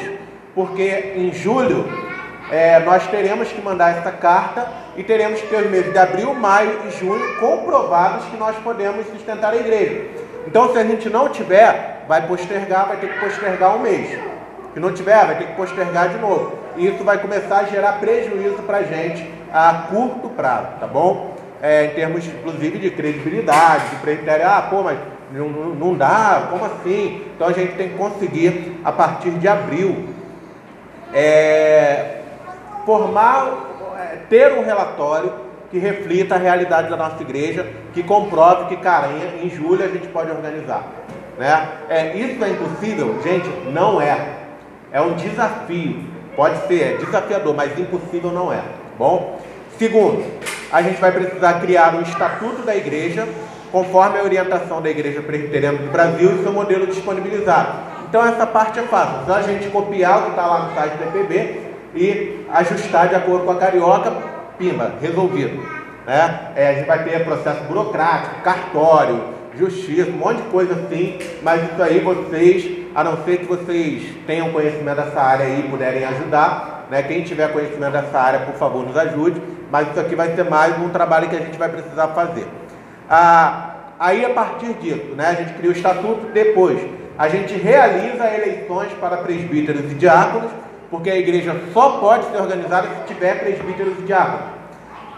[0.54, 1.88] Porque em julho
[2.52, 6.34] é, nós teremos que mandar essa carta e teremos que ter os meses de abril,
[6.34, 10.06] maio e junho comprovados que nós podemos sustentar a igreja.
[10.46, 14.37] Então, se a gente não tiver, vai postergar, vai ter que postergar um mês.
[14.78, 16.54] Se não tiver, vai ter que postergar de novo.
[16.76, 21.34] E isso vai começar a gerar prejuízo para a gente a curto prazo, tá bom?
[21.60, 24.46] É, em termos, inclusive, de credibilidade, de presbitério.
[24.48, 25.00] Ah, pô, mas
[25.32, 27.26] não, não dá, como assim?
[27.36, 30.10] Então a gente tem que conseguir, a partir de abril,
[31.12, 32.20] é,
[32.86, 33.58] formar,
[34.00, 35.34] é, ter um relatório
[35.72, 39.88] que reflita a realidade da nossa igreja, que comprove que, cara, em, em julho a
[39.88, 40.84] gente pode organizar.
[41.36, 41.68] Né?
[41.90, 43.20] É, isso é impossível?
[43.24, 44.46] Gente, não é.
[44.92, 46.00] É um desafio.
[46.36, 48.62] Pode ser, é desafiador, mas impossível não é.
[48.98, 49.40] Bom?
[49.78, 50.24] Segundo,
[50.72, 53.28] a gente vai precisar criar um estatuto da igreja,
[53.72, 57.80] conforme a orientação da Igreja Presbiteriana do Brasil e seu modelo disponibilizado.
[58.10, 60.94] Então essa parte é fácil, só a gente copiar o que está lá no site
[60.94, 61.62] do EPB
[61.94, 64.12] e ajustar de acordo com a carioca,
[64.58, 65.62] pimba, resolvido.
[66.06, 66.52] Né?
[66.56, 69.22] É, a gente vai ter processo burocrático, cartório,
[69.58, 74.12] justiça, um monte de coisa assim, mas isso aí vocês a não ser que vocês
[74.26, 76.88] tenham conhecimento dessa área e puderem ajudar.
[76.90, 77.04] Né?
[77.04, 79.40] Quem tiver conhecimento dessa área, por favor, nos ajude.
[79.72, 82.48] Mas isso aqui vai ser mais um trabalho que a gente vai precisar fazer.
[83.08, 86.32] Ah, aí, a partir disso, né, a gente cria o estatuto.
[86.34, 86.80] Depois,
[87.20, 90.50] a gente realiza eleições para presbíteros e diáconos,
[90.90, 94.48] porque a igreja só pode ser organizada se tiver presbíteros e diáconos.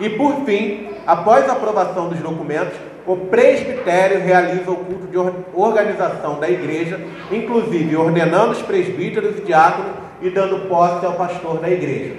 [0.02, 2.78] E por fim, após a aprovação dos documentos,
[3.10, 5.18] o presbitério realiza o culto de
[5.56, 7.00] organização da igreja,
[7.32, 12.18] inclusive ordenando os presbíteros e diáconos e dando posse ao pastor da igreja.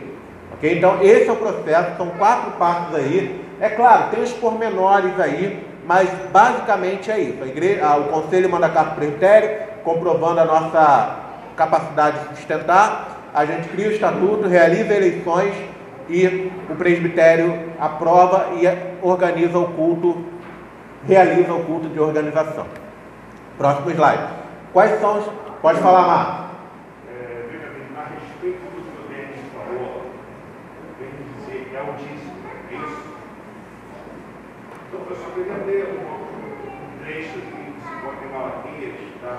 [0.55, 0.77] Ok?
[0.77, 3.41] Então, esse é o processo, são quatro passos aí.
[3.61, 7.41] É claro, tem os pormenores aí, mas basicamente é isso.
[7.41, 11.19] A igreja, o conselho manda carta para o presbitério, comprovando a nossa
[11.55, 13.31] capacidade de sustentar.
[13.33, 15.55] A gente cria o estatuto, realiza eleições
[16.09, 18.67] e o presbitério aprova e
[19.07, 20.40] organiza o culto
[21.07, 22.67] realiza o culto de organização.
[23.57, 24.23] Próximo slide.
[24.73, 25.27] Quais são os.
[25.61, 26.51] Pode falar, Marcos.
[27.09, 27.45] É,
[27.97, 30.07] a respeito do que o Denis falou,
[30.99, 32.37] vem dizer é altíssimo,
[32.71, 33.03] é isso?
[34.89, 39.39] Então, eu só queria ler um trecho que se encontra em Malaquias, tá?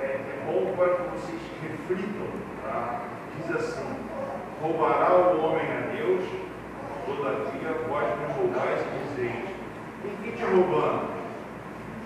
[0.00, 2.26] É, é bom para que vocês reflitam,
[2.62, 3.00] tá?
[3.36, 3.96] Diz assim:
[4.60, 6.24] roubará o homem a Deus,
[7.06, 9.53] todavia vós me roubais e dizeis
[10.04, 11.14] em que te roubando?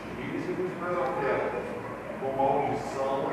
[0.07, 1.63] Espíritos mais ofertas,
[2.21, 3.33] com maldição,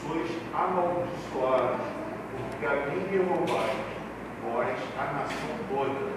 [0.00, 1.86] sois amaldiçoados,
[2.32, 3.76] porque a mim me roubais,
[4.42, 6.12] vós, a nação toda.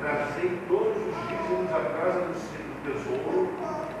[0.00, 2.34] Trazei todos os dízimos à casa do
[2.84, 3.50] tesouro,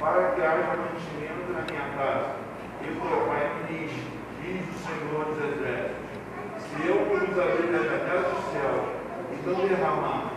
[0.00, 2.36] para que haja mantimento na minha casa.
[2.82, 3.92] E o Pai me diz,
[4.40, 6.10] diz o Senhor dos Exércitos,
[6.58, 8.74] se eu abrir a janela do céu
[9.32, 10.32] e não derramar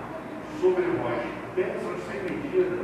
[0.60, 2.76] sobre vós bênçãos sem medida.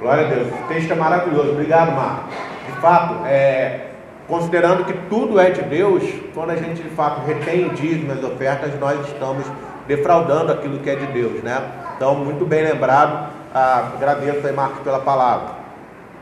[0.00, 0.48] Glória a Deus.
[0.48, 1.52] O texto é maravilhoso.
[1.52, 2.34] Obrigado, Marcos.
[2.66, 3.90] De fato, é,
[4.26, 6.02] considerando que tudo é de Deus,
[6.34, 9.46] quando a gente de fato retém dízimos ofertas, nós estamos
[9.86, 11.62] defraudando aquilo que é de Deus, né?
[11.96, 13.30] Então, muito bem lembrado.
[13.54, 15.54] Ah, agradeço aí, Marcos, pela palavra.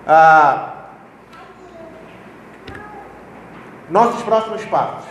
[0.07, 0.73] Ah,
[3.88, 5.11] nossos próximos passos.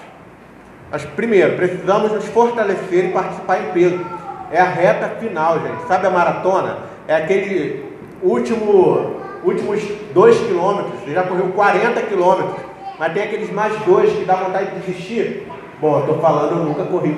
[1.16, 4.21] Primeiro, precisamos nos fortalecer e participar em peso
[4.52, 5.88] é a reta final, gente.
[5.88, 6.78] Sabe a maratona?
[7.08, 7.86] É aquele
[8.22, 9.82] último, últimos
[10.14, 11.00] dois quilômetros.
[11.00, 12.56] Você já correu 40 quilômetros,
[13.00, 15.48] mas tem aqueles mais dois que dá vontade de desistir.
[15.80, 17.18] Bom, eu tô falando, eu nunca corri.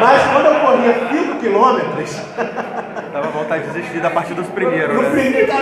[0.00, 2.22] Mas quando eu corria 5 quilômetros.
[3.12, 4.94] Dava vontade de desistir da partir dos primeiros.
[4.94, 5.20] No, no né?
[5.20, 5.52] primeiro,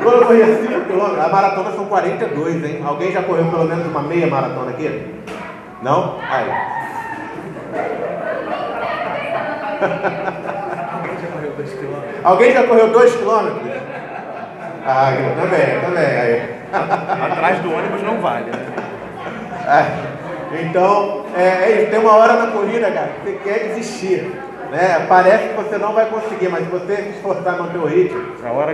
[0.00, 2.82] quando eu corria 5 quilômetros, a maratona são 42, hein?
[2.84, 5.06] Alguém já correu pelo menos uma meia maratona aqui?
[5.82, 6.18] Não?
[6.30, 6.48] Aí.
[9.82, 12.24] Alguém já correu 2 quilômetros?
[12.24, 13.62] Alguém já correu 2 quilômetros?
[14.86, 16.04] Ah, eu também, também.
[16.04, 16.56] Aí.
[17.32, 18.66] Atrás do ônibus não vale, né?
[19.66, 21.90] É, então, é, é, isso.
[21.90, 24.32] Tem uma hora na corrida, cara, que você quer desistir.
[24.70, 25.06] Né?
[25.08, 28.22] Parece que você não vai conseguir, mas se você se esforçar no manter o ritmo,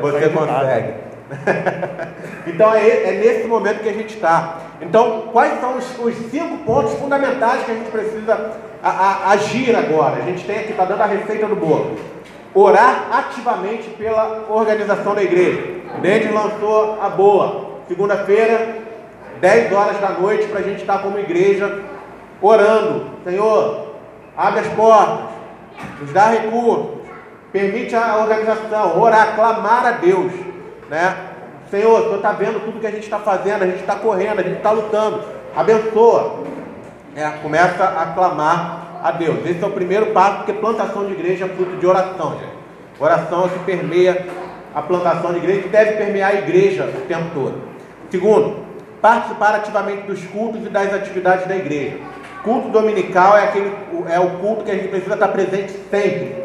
[0.00, 0.94] você consegue.
[2.46, 4.58] então é, é, nesse momento que a gente está.
[4.80, 9.74] Então, quais são os, os, cinco pontos fundamentais que a gente precisa a, a, agir
[9.74, 10.16] agora?
[10.16, 11.96] A gente tem aqui, está dando a receita do bolo.
[12.54, 15.82] orar ativamente pela organização da igreja.
[16.00, 17.72] Denis lançou a boa.
[17.88, 18.78] Segunda-feira,
[19.40, 21.82] 10 horas da noite, para a gente estar como igreja
[22.40, 23.06] orando.
[23.24, 23.94] Senhor,
[24.36, 25.30] abre as portas,
[26.00, 27.02] nos dá recursos,
[27.52, 30.51] permite a organização, orar, clamar a Deus.
[30.92, 31.16] Né?
[31.70, 34.40] Senhor, o Senhor está vendo tudo que a gente está fazendo, a gente está correndo,
[34.40, 35.22] a gente está lutando.
[35.56, 36.44] Abençoa.
[37.16, 39.38] É, começa a clamar a Deus.
[39.46, 42.52] Esse é o primeiro passo, porque plantação de igreja é fruto de oração, gente.
[43.00, 44.26] Oração é que permeia
[44.74, 47.54] a plantação de igreja, que deve permear a igreja o tempo todo.
[48.10, 48.58] Segundo,
[49.00, 51.96] participar ativamente dos cultos e das atividades da igreja.
[52.44, 53.74] Culto dominical é, aquele,
[54.10, 56.36] é o culto que a gente precisa estar presente sempre,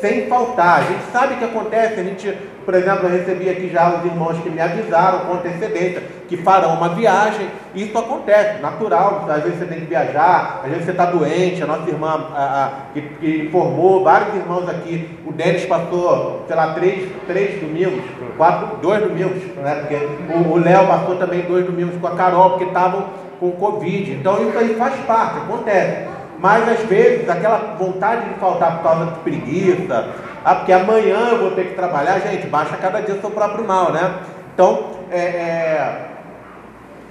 [0.00, 0.80] sem faltar.
[0.80, 4.04] A gente sabe o que acontece, a gente por exemplo, eu recebi aqui já os
[4.04, 7.46] irmãos que me avisaram com antecedência que farão uma viagem.
[7.74, 9.26] Isso acontece, natural.
[9.28, 11.62] Às vezes você tem que viajar, às vezes você está doente.
[11.62, 15.10] A nossa irmã a, a, que, que, formou, vários irmãos aqui.
[15.26, 18.02] O Denis passou, sei lá, três, três domingos,
[18.36, 19.74] quatro, dois domingos, né?
[19.80, 23.06] Porque o Léo passou também dois domingos com a Carol, porque estavam
[23.38, 24.12] com Covid.
[24.12, 26.08] Então isso aí faz parte, acontece.
[26.38, 30.06] Mas às vezes aquela vontade de faltar por causa de preguiça,
[30.44, 33.92] ah, porque amanhã eu vou ter que trabalhar, gente, baixa cada dia seu próprio mal,
[33.92, 34.14] né?
[34.54, 36.06] Então, é, é,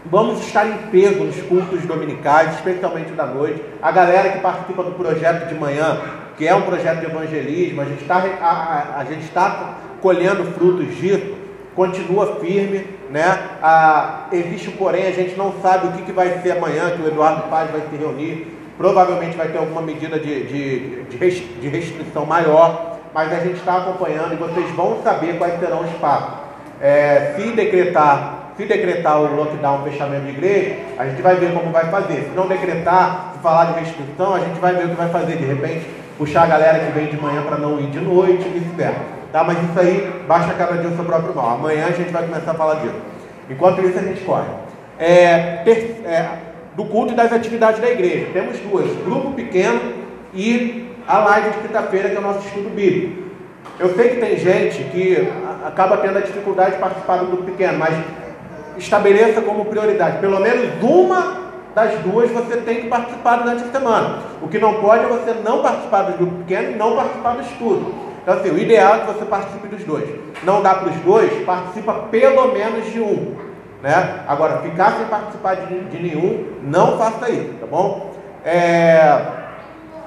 [0.06, 3.63] vamos estar em peso nos cultos dominicais, especialmente da noite.
[3.82, 6.00] A galera que participa do projeto de manhã,
[6.38, 10.44] que é um projeto de evangelismo, a gente está a, a, a gente está colhendo
[10.52, 11.34] frutos disso,
[11.74, 13.39] continua firme, né?
[13.62, 17.08] Ah, existe, porém, a gente não sabe o que, que vai ser amanhã, que o
[17.08, 18.58] Eduardo Paz vai se reunir.
[18.78, 24.34] Provavelmente vai ter alguma medida de, de, de restrição maior mas a gente está acompanhando
[24.34, 26.34] e vocês vão saber quais serão os passos.
[26.82, 31.54] É, se decretar, se decretar o lockdown, o fechamento de igreja, a gente vai ver
[31.54, 32.24] como vai fazer.
[32.24, 35.38] Se não decretar, se falar de restrição, a gente vai ver o que vai fazer.
[35.38, 38.60] De repente, puxar a galera que vem de manhã para não ir de noite e
[38.60, 39.00] vice-versa.
[39.32, 39.43] Tá?
[39.43, 41.56] Mas isso aí baixa cada dia o seu próprio mal.
[41.56, 42.95] Amanhã a gente vai começar a falar disso.
[43.50, 44.47] Enquanto isso, a gente corre.
[44.97, 46.30] É, ter, é,
[46.76, 48.28] do culto e das atividades da igreja.
[48.34, 49.80] Temos duas: grupo pequeno
[50.34, 53.22] e a live de quinta-feira, que é o nosso estudo bíblico.
[53.80, 55.28] Eu sei que tem gente que
[55.66, 57.96] acaba tendo a dificuldade de participar do grupo pequeno, mas
[58.78, 60.20] estabeleça como prioridade.
[60.20, 61.42] Pelo menos uma
[61.74, 64.20] das duas você tem que participar durante a semana.
[64.42, 67.42] O que não pode é você não participar do grupo pequeno e não participar do
[67.42, 67.94] estudo.
[68.22, 70.08] Então, assim, o ideal é que você participe dos dois.
[70.44, 73.36] Não dá para os dois, participa pelo menos de um.
[73.82, 74.20] Né?
[74.28, 78.12] Agora, ficar sem participar de, de nenhum, não faça isso, tá bom?
[78.46, 79.41] É...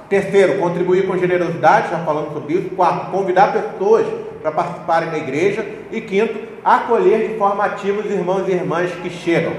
[0.08, 2.70] Terceiro, contribuir com generosidade, já falamos sobre isso.
[2.70, 4.06] Quarto, convidar pessoas
[4.42, 5.64] para participarem da igreja.
[5.90, 9.52] E quinto, acolher de forma ativa os irmãos e irmãs que chegam.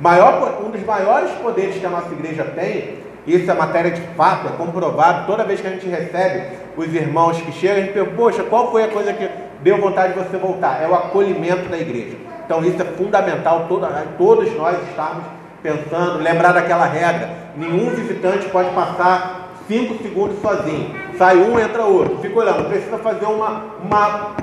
[0.00, 4.46] Maior, um dos maiores poderes que a nossa igreja tem, isso é matéria de fato,
[4.46, 6.42] é comprovado, toda vez que a gente recebe
[6.76, 9.28] os irmãos que chegam, a gente pergunta, poxa, qual foi a coisa que
[9.62, 10.82] deu vontade de você voltar?
[10.82, 12.16] É o acolhimento da igreja.
[12.44, 13.66] Então isso é fundamental,
[14.18, 15.24] todos nós estarmos
[15.62, 20.94] pensando, lembrar daquela regra, nenhum visitante pode passar 5 segundos sozinho.
[21.18, 22.18] Sai um, entra outro.
[22.18, 22.68] Fica olhando.
[22.68, 24.36] Precisa fazer uma, uma,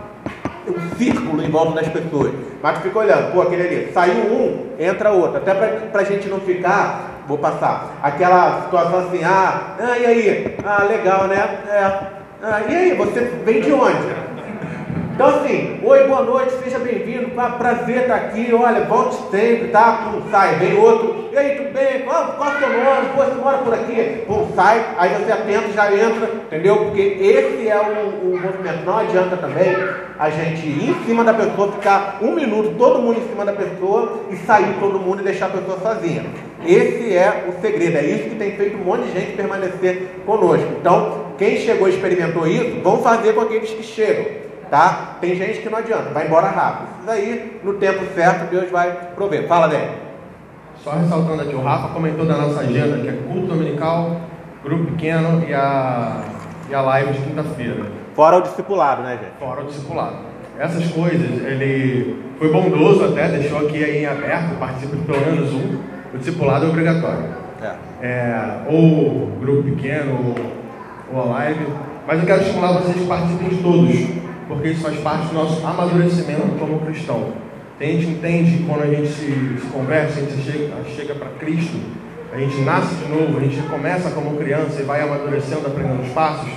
[0.67, 2.33] um círculo em volta das pessoas.
[2.61, 3.33] Mas fica olhando.
[3.33, 3.91] Pô, aquele ali.
[3.93, 5.37] Saiu um, entra outro.
[5.37, 10.57] Até para a gente não ficar, vou passar, aquela situação assim, ah, ah e aí?
[10.63, 11.59] Ah, legal, né?
[11.67, 12.23] É.
[12.41, 14.22] Ah, e aí, você vem de onde?
[15.13, 20.09] Então assim, oi, boa noite, seja bem-vindo, prazer estar aqui, olha, volte sempre, tá?
[20.11, 22.01] Pum, sai, vem outro, e aí, tudo bem?
[22.01, 23.09] Qual, qual é o seu nome?
[23.15, 24.23] Pô, você mora por aqui?
[24.25, 26.77] Pum, sai, aí você atenta, já entra, entendeu?
[26.77, 29.75] Porque esse é o, o movimento, não adianta também
[30.17, 33.53] a gente ir em cima da pessoa, ficar um minuto, todo mundo em cima da
[33.53, 36.25] pessoa, e sair todo mundo e deixar a pessoa sozinha.
[36.65, 40.67] Esse é o segredo, é isso que tem feito um monte de gente permanecer conosco.
[40.79, 44.42] Então, quem chegou e experimentou isso, vão fazer com aqueles que chegam
[44.73, 45.17] tá?
[45.21, 46.87] Tem gente que não adianta, vai embora rápido.
[47.01, 49.47] Isso aí, no tempo certo, Deus vai prover.
[49.47, 50.01] Fala, Débora.
[50.83, 54.21] Só ressaltando aqui, o Rafa comentou da nossa agenda, que é culto dominical,
[54.63, 56.23] grupo pequeno e a,
[56.67, 57.85] e a live de quinta-feira.
[58.15, 59.37] Fora o discipulado, né, gente?
[59.37, 60.15] Fora o discipulado.
[60.57, 65.77] Essas coisas, ele foi bondoso até, deixou aqui em aberto, participa de pelo menos um.
[66.15, 67.25] O discipulado é obrigatório.
[67.61, 67.75] É.
[68.01, 70.35] é ou grupo pequeno,
[71.13, 71.67] ou, ou a live.
[72.07, 74.22] Mas eu quero estimular vocês que participem de todos
[74.53, 77.33] porque isso faz parte do nosso amadurecimento como cristão.
[77.79, 81.29] A gente entende que quando a gente se, se conversa, a gente chega, chega para
[81.39, 81.77] Cristo,
[82.31, 86.09] a gente nasce de novo, a gente começa como criança e vai amadurecendo, aprendendo os
[86.13, 86.49] passos.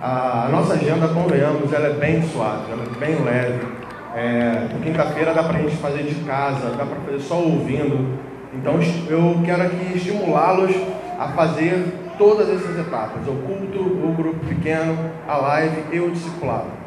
[0.00, 3.66] A, a nossa agenda, convenhamos, ela é bem suave, ela é bem leve.
[4.14, 8.18] É, Quinta-feira dá para a gente fazer de casa, dá para fazer só ouvindo.
[8.54, 8.74] Então
[9.08, 10.74] eu quero aqui estimulá-los
[11.18, 11.84] a fazer
[12.18, 14.96] todas essas etapas: o culto, o grupo pequeno,
[15.28, 16.81] a live e o discipulado.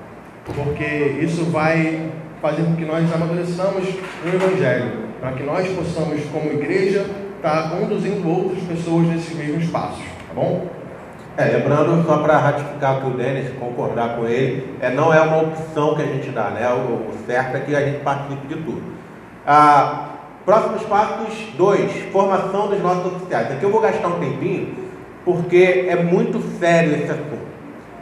[0.54, 0.86] Porque
[1.22, 2.10] isso vai
[2.42, 3.84] fazer com que nós amadureçamos
[4.24, 7.06] no Evangelho, para que nós possamos, como igreja,
[7.38, 10.68] estar tá conduzindo outras pessoas nesses mesmos passos, tá bom?
[11.38, 15.42] É, lembrando, só para ratificar com o Denis, concordar com ele, é, não é uma
[15.42, 16.70] opção que a gente dá, né?
[16.70, 18.82] O, o certo é que a gente participe de tudo.
[19.46, 20.12] Ah,
[20.46, 23.52] próximos passos 2, formação dos nossos oficiais.
[23.52, 24.76] Aqui eu vou gastar um tempinho,
[25.26, 27.46] porque é muito sério esse assunto.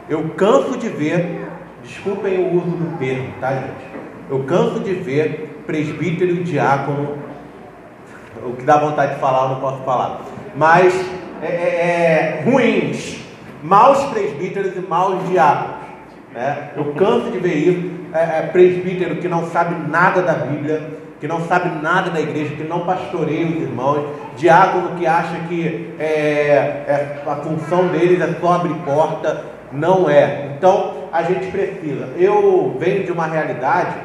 [0.07, 1.42] Eu canso de ver,
[1.83, 3.93] desculpem o uso do termo, tá gente?
[4.29, 7.17] Eu canso de ver presbítero e diácono,
[8.43, 10.21] o que dá vontade de falar eu não posso falar,
[10.55, 10.93] mas
[11.41, 13.19] é, é, é ruins,
[13.61, 15.83] maus presbíteros e maus diáconos.
[16.33, 16.71] Né?
[16.75, 18.03] Eu canso de ver isso.
[18.13, 20.83] É, é, presbítero que não sabe nada da Bíblia,
[21.19, 24.05] que não sabe nada da igreja, que não pastoreia os irmãos,
[24.37, 29.43] diácono que acha que é, é, a função deles é só abrir porta,
[29.73, 30.51] não é.
[30.57, 32.09] Então a gente precisa.
[32.17, 33.95] Eu venho de uma realidade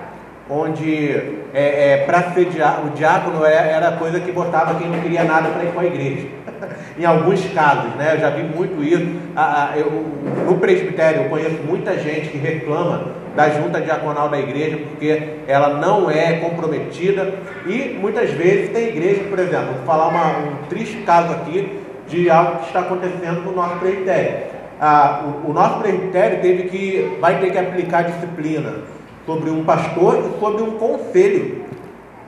[0.51, 1.15] onde
[1.53, 5.51] é, é para ser diácono, o diácono era coisa que botava quem não queria nada
[5.51, 6.27] para ir com a igreja.
[6.99, 8.15] em alguns casos, né?
[8.15, 9.07] Eu já vi muito isso.
[9.77, 9.91] Eu,
[10.47, 15.75] no presbitério eu conheço muita gente que reclama da junta diaconal da igreja porque ela
[15.75, 17.35] não é comprometida
[17.67, 22.29] e muitas vezes tem igreja, por exemplo, vou falar uma, um triste caso aqui de
[22.31, 24.58] algo que está acontecendo no nosso presbitério.
[24.81, 28.75] O, o nosso presbitério teve que vai ter que aplicar disciplina
[29.27, 31.65] sobre um pastor e sobre um conselho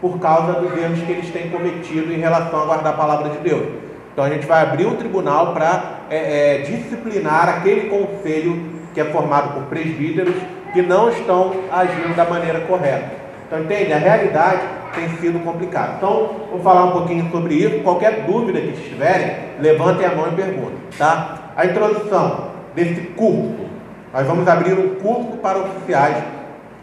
[0.00, 3.38] por causa dos erros que eles têm cometido em relação a guardar a palavra de
[3.38, 3.66] Deus.
[4.12, 9.04] Então a gente vai abrir um tribunal para é, é, disciplinar aquele conselho que é
[9.04, 10.34] formado por presbíteros
[10.72, 13.10] que não estão agindo da maneira correta.
[13.46, 13.92] Então entende?
[13.92, 14.60] A realidade
[14.94, 15.94] tem sido complicada.
[15.96, 17.80] Então vou falar um pouquinho sobre isso.
[17.80, 20.78] Qualquer dúvida que tiverem, levantem a mão e perguntem.
[20.98, 21.52] Tá?
[21.56, 23.70] A introdução desse curso.
[24.12, 26.16] Nós vamos abrir um curso para oficiais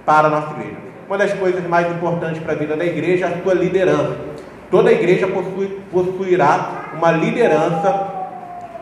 [0.06, 0.78] para a nossa igreja.
[1.08, 4.16] Uma das coisas mais importantes para a vida da igreja é a sua liderança.
[4.70, 8.08] Toda igreja possui, possuirá uma liderança,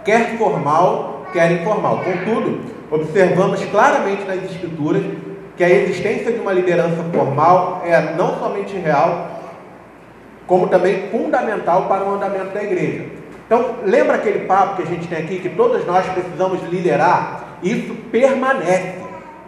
[0.04, 2.02] quer formal, quer informal.
[2.04, 5.04] Contudo, observamos claramente nas Escrituras
[5.56, 9.30] que a existência de uma liderança formal é não somente real,
[10.48, 13.06] como também fundamental para o andamento da igreja.
[13.46, 17.60] Então, lembra aquele papo que a gente tem aqui, que todos nós precisamos liderar?
[17.62, 19.06] Isso permanece.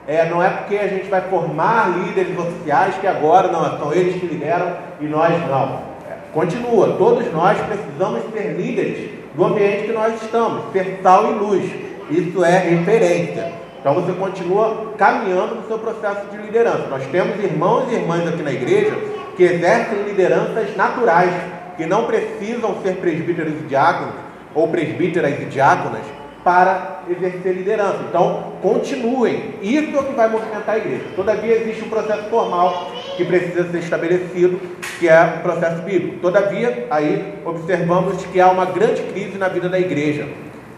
[0.08, 4.20] É, não é porque a gente vai formar líderes oficiais que agora não são eles
[4.20, 5.82] que lideram e nós não.
[6.10, 11.34] É, continua, todos nós precisamos ser líderes do ambiente que nós estamos, ser sal e
[11.34, 11.72] luz.
[12.10, 13.52] Isso é referência.
[13.80, 16.88] Então você continua caminhando no seu processo de liderança.
[16.90, 18.96] Nós temos irmãos e irmãs aqui na igreja
[19.36, 21.32] que exercem lideranças naturais,
[21.78, 24.16] que não precisam ser presbíteros e diáconos
[24.54, 26.02] ou presbíteras e diáconas
[26.44, 28.00] para exercer liderança.
[28.08, 29.56] Então, continuem.
[29.62, 31.04] Isso é o que vai movimentar a igreja.
[31.16, 34.60] Todavia, existe um processo formal que precisa ser estabelecido,
[34.98, 36.20] que é o processo bíblico.
[36.20, 40.28] Todavia, aí observamos que há uma grande crise na vida da igreja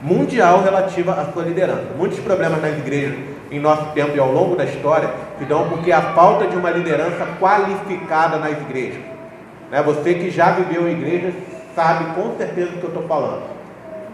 [0.02, 1.86] mundial relativa à sua liderança.
[1.97, 3.18] Muitos problemas nas igrejas
[3.52, 6.70] em nosso tempo e ao longo da história se dão porque a falta de uma
[6.72, 9.18] liderança qualificada nas igrejas.
[9.72, 9.82] Né?
[9.84, 11.34] Você que já viveu em igrejas
[11.76, 13.59] sabe com certeza do que eu estou falando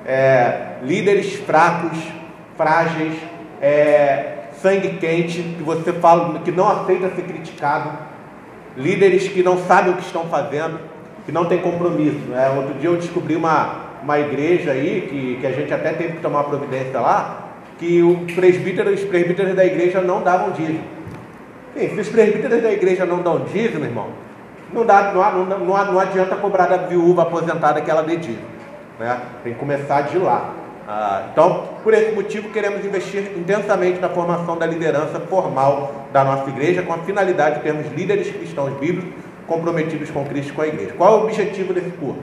[0.06, 1.98] é, líderes fracos,
[2.56, 3.14] frágeis,
[3.62, 7.92] é, sangue quente, que você fala que não aceita ser criticado,
[8.78, 10.80] líderes que não sabem o que estão fazendo,
[11.26, 12.20] que não têm compromisso.
[12.30, 12.50] Né?
[12.56, 16.22] Outro dia eu descobri uma, uma igreja aí, que, que a gente até teve que
[16.22, 17.42] tomar providência lá,
[17.80, 20.84] que o presbítero, os presbíteros da igreja não davam dízimo.
[21.76, 24.10] Sim, se os presbíteros da igreja não dão dízimo, irmão,
[24.76, 28.38] não, dá, não, não, não, adianta cobrar da viúva aposentada que ela dízimo.
[29.00, 29.18] Né?
[29.44, 30.52] Tem que começar de lá.
[30.88, 36.50] Ah, então, por esse motivo, queremos investir intensamente na formação da liderança formal da nossa
[36.50, 39.12] igreja, com a finalidade de termos líderes cristãos bíblicos
[39.48, 40.94] comprometidos com Cristo e com a igreja.
[40.98, 42.22] Qual é o objetivo desse curso?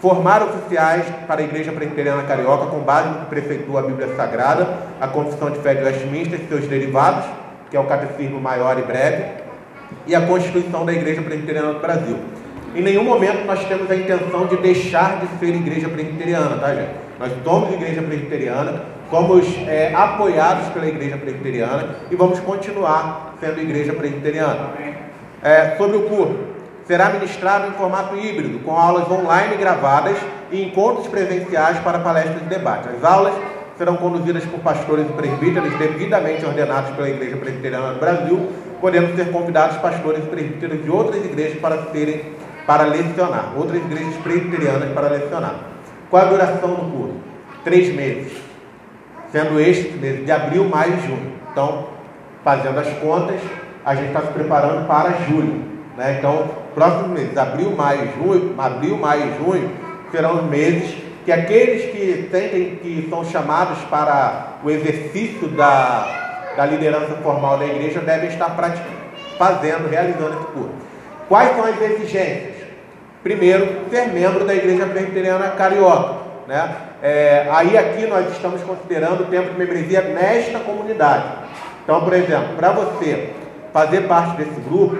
[0.00, 4.68] Formar oficiais para a Igreja Presbiteriana Carioca com base no que prefeitua a Bíblia Sagrada,
[5.00, 7.24] a Confissão de Fé de Westminster e seus derivados,
[7.70, 9.43] que é o Catecismo Maior e Breve,
[10.06, 12.18] e a Constituição da Igreja Presbiteriana do Brasil.
[12.74, 16.90] Em nenhum momento nós temos a intenção de deixar de ser igreja presbiteriana, tá, gente?
[17.20, 23.92] Nós somos igreja presbiteriana, somos é, apoiados pela igreja presbiteriana e vamos continuar sendo igreja
[23.92, 24.70] presbiteriana.
[25.40, 26.36] É, sobre o curso,
[26.84, 30.16] será ministrado em formato híbrido, com aulas online gravadas
[30.50, 32.90] e encontros presenciais para palestras e debates.
[32.96, 33.34] As aulas
[33.78, 38.48] serão conduzidas por pastores e presbíteros devidamente ordenados pela Igreja Presbiteriana do Brasil,
[38.84, 42.34] podendo ser convidados pastores e presbíteros de outras igrejas para serem
[42.66, 45.54] para lecionar, outras igrejas presbiterianas para lecionar.
[46.10, 47.14] Qual a duração do curso?
[47.64, 48.30] três meses,
[49.32, 51.32] sendo estes meses de abril, maio e junho.
[51.50, 51.88] Então,
[52.44, 53.40] fazendo as contas,
[53.86, 55.62] a gente está se preparando para julho.
[55.96, 56.16] Né?
[56.18, 59.70] Então, próximos meses, abril, maio, junho, abril, maio e junho,
[60.12, 66.23] serão os meses que aqueles que tentem, que são chamados para o exercício da,
[66.56, 68.50] da liderança formal da igreja devem estar
[69.38, 70.74] fazendo, realizando esse curso.
[71.28, 72.54] Quais são as exigências?
[73.22, 76.16] Primeiro, ser membro da Igreja Presbiteriana Carioca.
[76.46, 76.76] Né?
[77.02, 81.24] É, aí aqui nós estamos considerando o tempo de membresia nesta comunidade.
[81.82, 83.30] Então, por exemplo, para você
[83.72, 84.96] fazer parte desse grupo,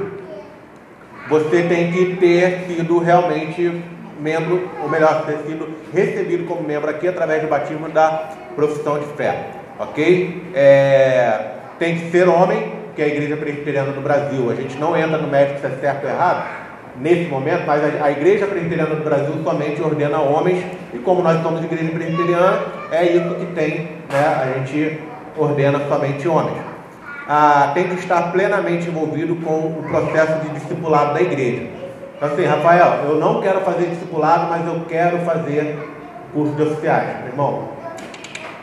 [1.29, 3.83] você tem que ter sido realmente
[4.21, 9.07] membro, ou melhor, ter sido recebido como membro aqui através do batismo da profissão de
[9.17, 9.49] fé,
[9.79, 10.53] ok?
[10.55, 11.41] É,
[11.79, 14.51] tem que ser homem, que é a igreja presbiteriana do Brasil.
[14.51, 16.65] A gente não entra no mérito se é certo ou errado
[16.97, 21.43] nesse momento, mas a, a igreja presbiteriana do Brasil somente ordena homens, e como nós
[21.43, 22.59] somos igreja presbiteriana,
[22.93, 24.27] é isso que tem, né?
[24.43, 25.01] A gente
[25.37, 26.59] ordena somente homens.
[27.27, 31.67] Ah, tem que estar plenamente envolvido com o processo de discipulado da igreja.
[32.17, 35.77] Então, assim, Rafael, eu não quero fazer discipulado, mas eu quero fazer
[36.33, 37.27] curso de oficiais.
[37.27, 37.71] Irmão,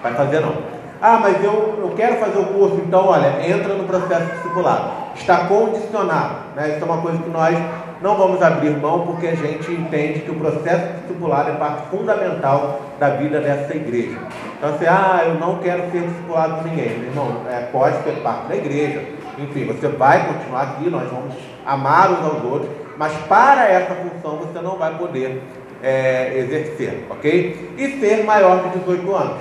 [0.02, 0.71] vai fazer não.
[1.02, 4.92] Ah, mas eu, eu quero fazer o curso, então olha, entra no processo discipulado.
[5.16, 6.36] Está condicionado.
[6.56, 6.76] Né?
[6.76, 7.58] Isso é uma coisa que nós
[8.04, 12.82] não vamos abrir mão, porque a gente entende que o processo discipulado é parte fundamental
[13.00, 14.20] da vida dessa igreja.
[14.58, 17.00] Então, assim, ah, eu não quero ser discipulado ninguém.
[17.00, 19.04] Meu irmão, é, pode ser parte da igreja.
[19.40, 21.34] Enfim, você vai continuar aqui, nós vamos
[21.66, 25.42] amar uns aos outros, mas para essa função você não vai poder
[25.82, 27.74] é, exercer, ok?
[27.76, 29.38] E ser maior de 18 anos.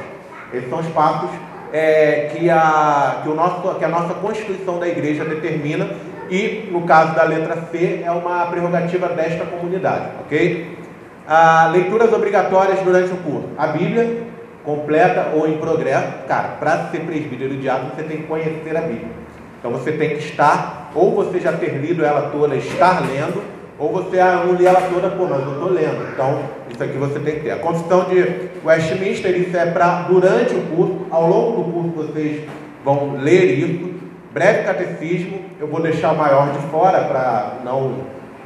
[0.52, 1.30] Esses são os passos
[1.73, 5.89] é, que, a, que, o nosso, que a nossa Constituição da Igreja determina
[6.31, 10.79] e, no caso da letra C, é uma prerrogativa desta comunidade, ok?
[11.27, 13.49] Ah, leituras obrigatórias durante o curso.
[13.57, 14.25] A Bíblia,
[14.64, 16.09] completa ou em progresso.
[16.27, 19.21] Cara, para ser presbítero de diácono, você tem que conhecer a Bíblia.
[19.59, 23.43] Então você tem que estar, ou você já ter lido ela toda, estar lendo,
[23.81, 26.07] ou você ah, não li ela toda, pô, mas eu estou lendo.
[26.12, 26.39] Então,
[26.70, 27.53] isso aqui você tem que ter.
[27.53, 32.43] A Confissão de Westminster, isso é para durante o curso, ao longo do curso vocês
[32.85, 33.95] vão ler isso.
[34.35, 37.95] Breve catecismo, eu vou deixar o maior de fora para não,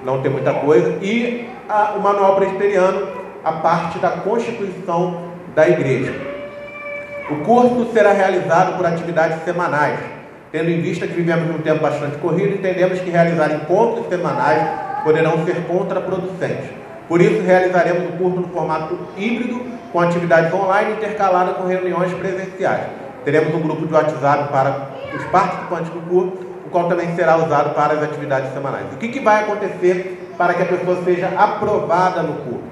[0.05, 0.99] não ter muita coisa.
[1.03, 3.09] E a, o manual presbiteriano,
[3.45, 6.15] a parte da Constituição da Igreja.
[7.29, 9.99] O curso será realizado por atividades semanais.
[10.53, 15.45] Tendo em vista que vivemos num tempo bastante corrido, entendemos que realizar encontros semanais poderão
[15.45, 16.71] ser contraproducentes.
[17.07, 22.87] Por isso, realizaremos o curso no formato híbrido, com atividades online intercaladas com reuniões presenciais.
[23.25, 27.75] Teremos um grupo de WhatsApp para os participantes do curso, o qual também será usado
[27.75, 28.87] para as atividades semanais.
[28.93, 32.65] O que, que vai acontecer para que a pessoa seja aprovada no curso?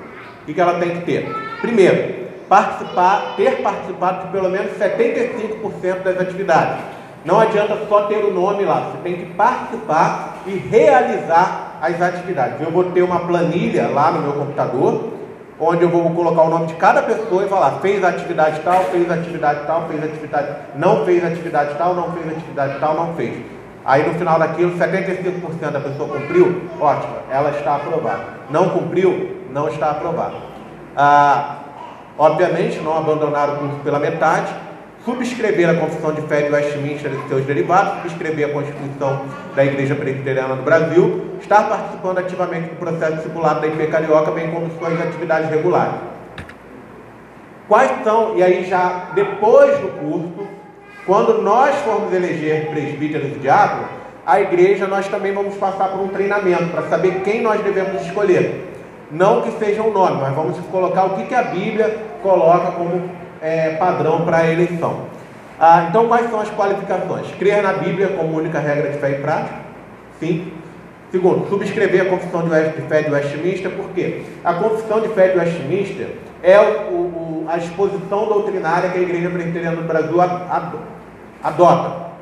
[0.42, 1.30] O que, que ela tem que ter?
[1.60, 6.84] Primeiro, participar, ter participado de pelo menos 75% das atividades.
[7.24, 12.60] Não adianta só ter o nome lá, você tem que participar e realizar as atividades.
[12.60, 15.14] Eu vou ter uma planilha lá no meu computador,
[15.58, 19.10] onde eu vou colocar o nome de cada pessoa e falar, fez atividade tal, fez
[19.10, 23.36] atividade tal, fez atividade, não fez atividade tal, não fez atividade tal, não fez.
[23.84, 28.24] Aí no final daquilo, 75% da pessoa cumpriu, ótimo, ela está aprovada.
[28.48, 30.36] Não cumpriu, não está aprovada.
[30.96, 31.56] Ah,
[32.16, 34.54] obviamente, não abandonar o curso pela metade,
[35.04, 39.22] subscrever a Confissão de Fé de Westminster e seus derivados, subscrever a Constituição
[39.54, 44.50] da Igreja Presbiteriana do Brasil, estar participando ativamente do processo discipulado da IP Carioca, bem
[44.50, 45.94] como suas atividades regulares.
[47.68, 50.46] Quais são, e aí já depois do curso,
[51.04, 53.88] quando nós formos eleger presbíteros e diáconos,
[54.24, 58.68] a igreja nós também vamos passar por um treinamento para saber quem nós devemos escolher.
[59.10, 63.02] Não que seja um nome, mas vamos colocar o que, que a Bíblia coloca como
[63.42, 65.06] é, padrão para a eleição.
[65.58, 67.26] Ah, então, quais são as qualificações?
[67.38, 69.56] Crer na Bíblia como única regra de fé e prática?
[70.18, 70.52] Sim.
[71.10, 74.22] Segundo, subscrever a Confissão de Fé de Westminster, por quê?
[74.42, 76.08] A Confissão de Fé de Westminster
[76.42, 80.16] é o, o, a exposição doutrinária que a Igreja Presbiteriana do Brasil
[81.42, 82.12] adota.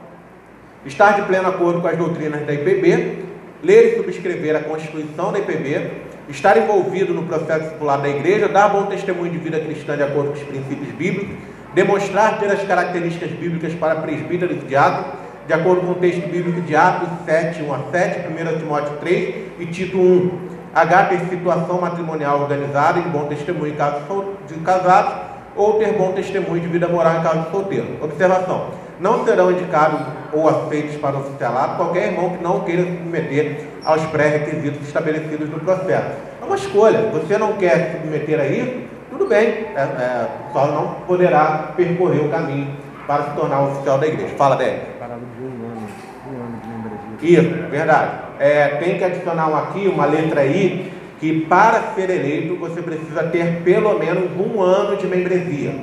[0.84, 3.24] Estar de pleno acordo com as doutrinas da IPB,
[3.62, 5.90] ler e subscrever a Constituição da IPB,
[6.31, 10.31] estar envolvido no processo discipular da igreja, dar bom testemunho de vida cristã de acordo
[10.31, 11.37] com os princípios bíblicos,
[11.74, 15.12] demonstrar ter as características bíblicas para presbíteros e diáconos,
[15.47, 19.35] de acordo com o texto bíblico de Atos 7, 1 a 7, 1 Timóteo 3
[19.59, 20.51] e Tito 1.
[20.72, 23.99] H ter situação matrimonial organizada e bom testemunho em caso
[24.47, 25.14] de casados,
[25.57, 27.99] ou ter bom testemunho de vida moral em caso de solteiro.
[28.01, 28.68] Observação:
[29.01, 30.01] não serão indicados
[30.33, 35.61] ou aceitos para oficialato qualquer irmão que não queira se submeter aos pré-requisitos estabelecidos no
[35.61, 36.11] processo.
[36.41, 37.11] É uma escolha.
[37.12, 38.83] Você não quer se submeter a isso?
[39.11, 42.68] Tudo bem, é, é, só não poderá percorrer o caminho
[43.07, 44.35] para se tornar oficial da igreja.
[44.37, 44.87] Fala, Débora.
[44.99, 45.89] Parado de um ano,
[46.26, 47.41] um ano de membresia.
[47.41, 48.11] Isso, verdade.
[48.39, 53.24] É, tem que adicionar um aqui, uma letra I, que para ser eleito você precisa
[53.24, 55.74] ter pelo menos um ano de membresia.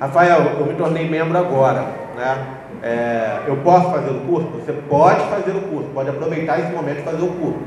[0.00, 2.38] Rafael, eu me tornei membro agora, né?
[2.84, 4.48] É, eu posso fazer o curso?
[4.48, 7.60] Você pode fazer o curso, pode aproveitar esse momento e fazer o curso.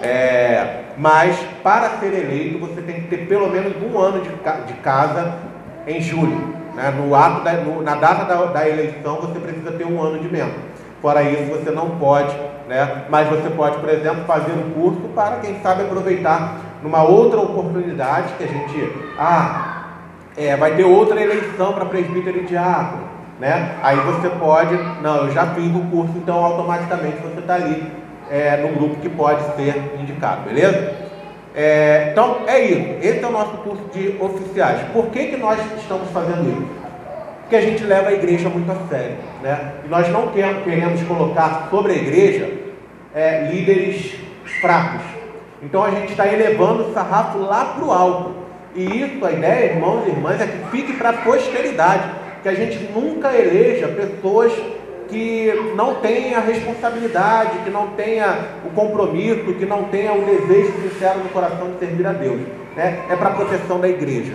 [0.00, 4.30] É, mas para ser eleito você tem que ter pelo menos um ano de,
[4.66, 5.34] de casa
[5.86, 6.56] em julho.
[6.74, 6.94] Né?
[6.96, 10.28] No ato da, no, na data da, da eleição você precisa ter um ano de
[10.32, 10.60] membro.
[11.02, 12.34] Fora isso você não pode,
[12.68, 13.04] né?
[13.10, 18.32] Mas você pode, por exemplo, fazer um curso para quem sabe aproveitar numa outra oportunidade
[18.38, 19.72] que a gente ah
[20.36, 23.76] é, vai ter outra eleição para presbítero e diácono, né?
[23.82, 27.92] Aí você pode, não, eu já fiz o curso, então automaticamente você está ali
[28.30, 30.94] é, no grupo que pode ser indicado, beleza?
[31.54, 32.98] É, então é isso.
[33.00, 34.80] Esse é o nosso curso de oficiais.
[34.92, 36.86] Por que, que nós estamos fazendo isso?
[37.40, 39.72] Porque a gente leva a igreja muito a sério, né?
[39.84, 42.50] E nós não queremos colocar sobre a igreja
[43.14, 44.14] é, líderes
[44.60, 45.02] fracos.
[45.62, 48.34] Então a gente está elevando o sarrafo lá para o alto.
[48.74, 52.10] E isso, a ideia, irmãos e irmãs, é que fique para a posteridade.
[52.46, 54.52] Que a gente nunca eleja pessoas
[55.08, 61.18] que não tenha responsabilidade, que não tenha o compromisso, que não tenha o desejo sincero
[61.24, 62.40] no coração de servir a Deus.
[62.76, 63.00] Né?
[63.10, 64.32] É para a proteção da igreja.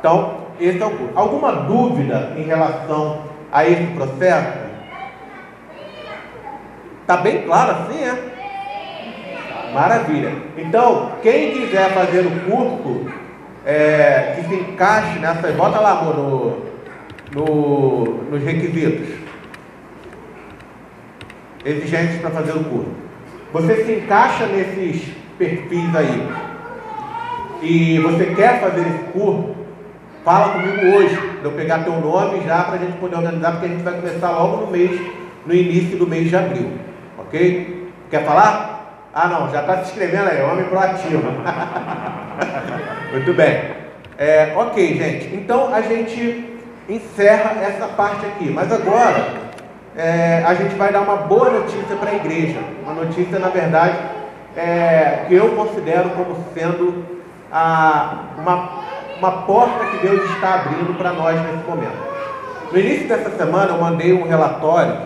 [0.00, 1.12] Então, esse é o curso.
[1.14, 3.20] Alguma dúvida em relação
[3.52, 4.58] a esse processo?
[7.02, 9.72] Está bem claro assim, é?
[9.72, 10.32] Maravilha.
[10.56, 13.06] Então, quem quiser fazer o curso
[13.64, 15.52] é, que se encaixe nessa.
[15.52, 16.75] Bota lá, amor, no,
[17.36, 19.08] no, nos requisitos
[21.64, 22.90] exigentes para fazer o curso.
[23.52, 26.28] Você se encaixa nesses perfis aí
[27.62, 29.54] e você quer fazer esse curso,
[30.24, 33.66] fala comigo hoje, para eu pegar teu nome já para a gente poder organizar, porque
[33.66, 34.98] a gente vai começar logo no mês,
[35.44, 36.70] no início do mês de abril.
[37.18, 37.90] Ok?
[38.10, 39.10] Quer falar?
[39.12, 41.22] Ah não, já está se inscrevendo aí, homem proativo.
[43.12, 43.76] Muito bem.
[44.18, 45.34] É, ok, gente.
[45.34, 46.55] Então a gente
[46.88, 48.50] encerra essa parte aqui.
[48.50, 49.46] Mas agora
[49.96, 52.58] é, a gente vai dar uma boa notícia para a igreja.
[52.82, 53.96] Uma notícia, na verdade,
[54.56, 57.04] é, que eu considero como sendo
[57.50, 58.70] a, uma,
[59.18, 62.06] uma porta que Deus está abrindo para nós nesse momento.
[62.72, 64.96] No início dessa semana, eu mandei um relatório,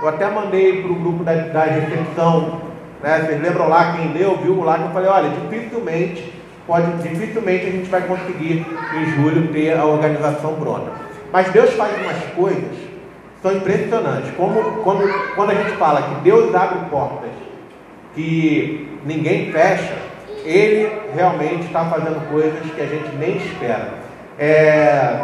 [0.00, 2.60] eu até mandei para o grupo da, da recepção.
[3.02, 3.24] Né?
[3.24, 6.32] Vocês lembram lá, quem leu, viu lá, que eu falei: olha, dificilmente,
[6.66, 11.05] pode, dificilmente a gente vai conseguir em julho ter a organização pronta.
[11.36, 12.78] Mas Deus faz umas coisas
[13.42, 14.30] são impressionantes.
[14.38, 17.28] Como quando, quando a gente fala que Deus abre portas
[18.14, 19.98] que ninguém fecha,
[20.46, 23.90] Ele realmente está fazendo coisas que a gente nem espera.
[24.38, 25.20] É,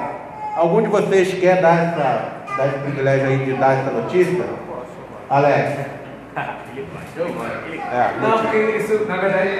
[0.54, 4.44] algum de vocês quer dar, essa, dar esse privilégio aí de dar essa notícia?
[5.30, 5.78] Alex.
[7.92, 9.58] É, não, porque isso, na verdade,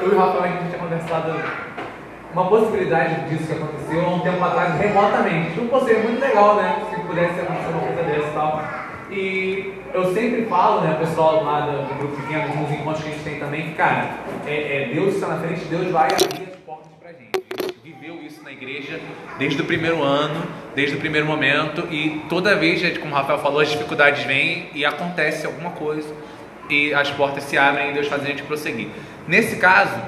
[0.00, 1.34] eu e o Rafael a gente tinha conversado
[2.36, 5.52] uma possibilidade disso que aconteceu há um tempo atrás remotamente.
[5.52, 6.84] Então, pô, seria muito legal, né?
[6.90, 8.62] Se pudesse acontecer uma coisa dessa e tal.
[9.10, 13.12] E eu sempre falo, né, pessoal lá do, do grupo pequeno, nos encontros que a
[13.12, 14.10] gente tem também, que, cara,
[14.46, 17.42] é, é, Deus está na frente, Deus vai abrir as portas pra gente.
[17.58, 19.00] A gente viveu isso na igreja
[19.38, 20.42] desde o primeiro ano,
[20.74, 24.84] desde o primeiro momento, e toda vez, como o Rafael falou, as dificuldades vêm e
[24.84, 26.12] acontece alguma coisa,
[26.68, 28.88] e as portas se abrem e Deus faz a gente prosseguir.
[29.26, 29.98] Nesse caso,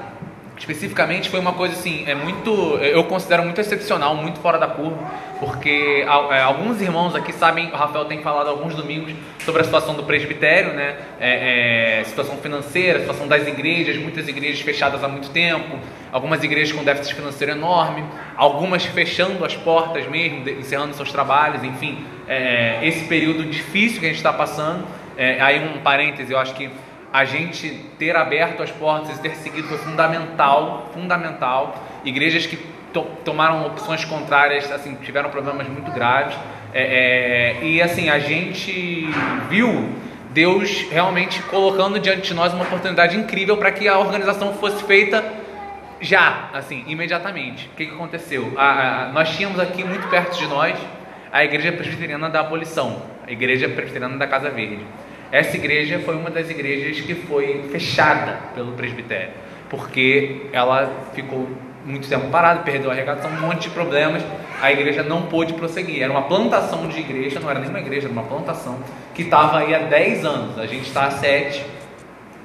[0.59, 4.99] especificamente foi uma coisa assim, é muito, eu considero muito excepcional, muito fora da curva,
[5.39, 9.95] porque é, alguns irmãos aqui sabem, o Rafael tem falado alguns domingos sobre a situação
[9.95, 15.31] do presbitério, né, é, é, situação financeira, situação das igrejas, muitas igrejas fechadas há muito
[15.31, 15.79] tempo,
[16.13, 18.05] algumas igrejas com déficit financeiro enorme,
[18.37, 24.09] algumas fechando as portas mesmo, encerrando seus trabalhos, enfim, é, esse período difícil que a
[24.09, 24.85] gente está passando,
[25.17, 26.71] é, aí um parêntese, eu acho que
[27.13, 31.83] a gente ter aberto as portas e ter seguido foi fundamental, fundamental.
[32.05, 32.57] Igrejas que
[32.93, 36.37] to tomaram opções contrárias, assim, tiveram problemas muito graves.
[36.73, 39.09] É, é, e assim, a gente
[39.49, 39.91] viu
[40.31, 45.25] Deus realmente colocando diante de nós uma oportunidade incrível para que a organização fosse feita
[46.01, 47.67] já, assim, imediatamente.
[47.73, 48.53] O que, que aconteceu?
[48.57, 50.79] A, a, nós tínhamos aqui muito perto de nós
[51.33, 54.85] a igreja presbiteriana da abolição, a igreja presbiteriana da Casa Verde.
[55.31, 59.33] Essa igreja foi uma das igrejas que foi fechada pelo presbitério,
[59.69, 61.49] porque ela ficou
[61.85, 64.23] muito tempo parada, perdeu a arrecadação, um monte de problemas,
[64.61, 66.03] a igreja não pôde prosseguir.
[66.03, 68.79] Era uma plantação de igreja, não era nem uma igreja, era uma plantação
[69.15, 70.59] que estava aí há 10 anos.
[70.59, 71.65] A gente está há 7,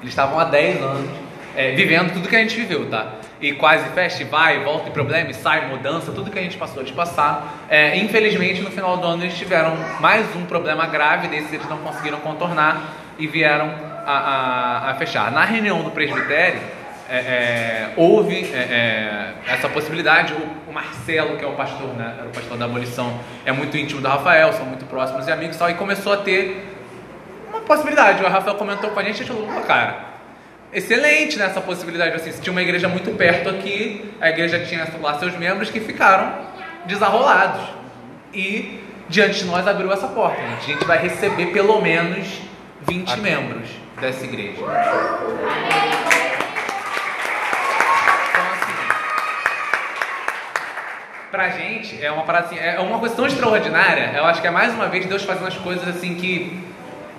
[0.00, 1.23] eles estavam há 10 anos
[1.56, 3.14] é, vivendo tudo que a gente viveu, tá?
[3.40, 6.56] e quase fecha, e vai, volta e problema, e sai, mudança, tudo que a gente
[6.56, 7.42] passou, eles passaram.
[7.68, 11.78] É, infelizmente, no final do ano, eles tiveram mais um problema grave, desses eles não
[11.78, 13.70] conseguiram contornar e vieram
[14.06, 15.30] a, a, a fechar.
[15.30, 16.60] Na reunião do presbitério,
[17.08, 20.32] é, é, houve é, é, essa possibilidade.
[20.32, 23.76] O, o, Marcelo, que é o pastor, né, era o pastor da abolição, é muito
[23.76, 26.76] íntimo do Rafael, são muito próximos e amigos, e começou a ter
[27.48, 28.24] uma possibilidade.
[28.24, 30.13] O Rafael comentou com a gente, gente falou, cara,
[30.74, 32.16] excelente nessa possibilidade.
[32.16, 35.80] Assim, se tinha uma igreja muito perto aqui, a igreja tinha lá seus membros que
[35.80, 36.34] ficaram
[36.84, 37.62] desarrolados.
[38.34, 40.40] E diante de nós abriu essa porta.
[40.40, 40.64] Gente.
[40.64, 42.26] A gente vai receber pelo menos
[42.82, 43.22] 20 Amém.
[43.22, 43.68] membros
[44.00, 44.58] dessa igreja.
[44.58, 44.68] Então,
[48.52, 48.74] assim,
[51.30, 54.12] pra gente é uma parada assim, é uma coisa tão extraordinária.
[54.16, 56.63] Eu acho que é mais uma vez Deus fazendo as coisas assim que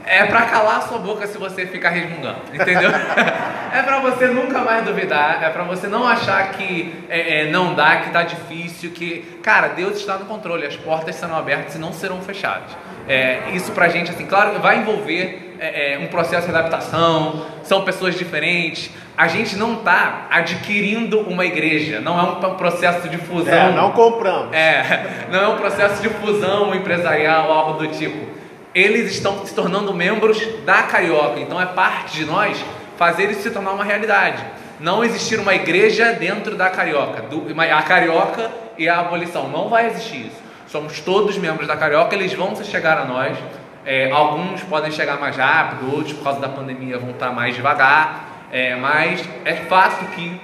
[0.06, 2.92] é para calar a sua boca se você ficar resmungando, entendeu?
[3.74, 7.74] é para você nunca mais duvidar, é para você não achar que é, é, não
[7.74, 11.80] dá, que tá difícil, que, cara, Deus está no controle, as portas serão abertas e
[11.80, 12.70] não serão fechadas.
[13.08, 17.84] É, isso pra gente, assim, claro, vai envolver é, é, um processo de adaptação, são
[17.84, 18.92] pessoas diferentes.
[19.18, 23.54] A gente não está adquirindo uma igreja, não é um processo de fusão.
[23.54, 24.54] É, não compramos.
[24.54, 28.45] É, não é um processo de fusão empresarial, algo do tipo
[28.76, 31.40] eles estão se tornando membros da Carioca.
[31.40, 32.62] Então é parte de nós
[32.98, 34.44] fazer isso se tornar uma realidade.
[34.82, 37.22] Não existir uma igreja dentro da Carioca.
[37.22, 39.48] Do, a Carioca e a abolição.
[39.48, 40.44] Não vai existir isso.
[40.68, 43.38] Somos todos membros da Carioca, eles vão chegar a nós.
[43.86, 48.48] É, alguns podem chegar mais rápido, outros, por causa da pandemia, vão estar mais devagar.
[48.52, 50.42] É, mas é fato que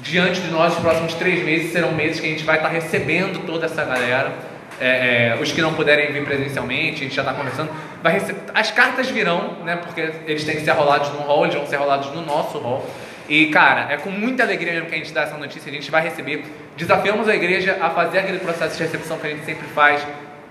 [0.00, 3.44] diante de nós, os próximos três meses serão meses que a gente vai estar recebendo
[3.46, 4.32] toda essa galera
[4.80, 7.70] é, é, os que não puderem vir presencialmente, a gente já está conversando,
[8.02, 11.54] vai receber, as cartas virão, né, porque eles têm que ser rolados no hall, eles
[11.54, 12.84] vão ser rolados no nosso hall.
[13.28, 15.90] E cara, é com muita alegria mesmo que a gente dá essa notícia, a gente
[15.90, 16.44] vai receber.
[16.76, 20.06] Desafiamos a igreja a fazer aquele processo de recepção que a gente sempre faz,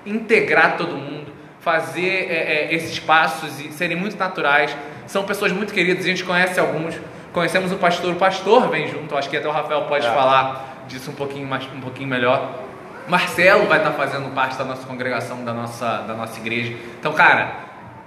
[0.05, 4.75] integrar todo mundo, fazer é, é, esses passos e serem muito naturais.
[5.05, 6.95] São pessoas muito queridas, a gente conhece alguns.
[7.31, 10.11] Conhecemos o pastor, o pastor vem junto, acho que até o Rafael pode é.
[10.11, 12.63] falar disso um pouquinho, mais, um pouquinho melhor.
[13.07, 16.75] Marcelo vai estar fazendo parte da nossa congregação, da nossa, da nossa igreja.
[16.99, 17.51] Então, cara,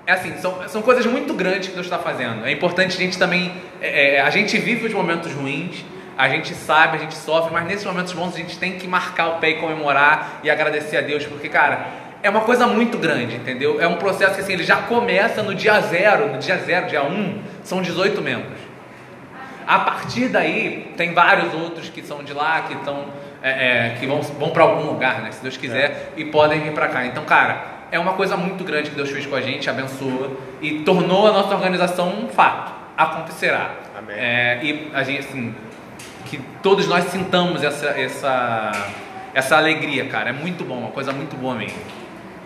[0.07, 2.47] é assim, são, são coisas muito grandes que Deus está fazendo.
[2.47, 3.53] É importante a gente também.
[3.81, 5.85] É, é, a gente vive os momentos ruins,
[6.17, 9.27] a gente sabe, a gente sofre, mas nesses momentos bons a gente tem que marcar
[9.29, 11.87] o pé e comemorar e agradecer a Deus, porque, cara,
[12.23, 13.81] é uma coisa muito grande, entendeu?
[13.81, 17.03] É um processo que assim, ele já começa no dia zero, no dia zero, dia
[17.03, 18.59] um, são 18 membros.
[19.67, 23.07] A partir daí, tem vários outros que são de lá, que estão
[23.47, 25.31] é, é, que vão, vão para algum lugar, né?
[25.31, 26.09] Se Deus quiser, é.
[26.17, 27.07] e podem vir para cá.
[27.07, 30.81] Então, cara, é uma coisa muito grande que Deus fez com a gente, abençoa e
[30.81, 32.73] tornou a nossa organização um fato.
[32.97, 33.77] Acontecerá.
[33.97, 34.17] Amém.
[34.19, 35.55] É, e a gente, assim,
[36.25, 38.73] que todos nós sintamos essa, essa,
[39.33, 40.31] essa alegria, cara.
[40.31, 41.79] É muito bom, uma coisa muito boa mesmo.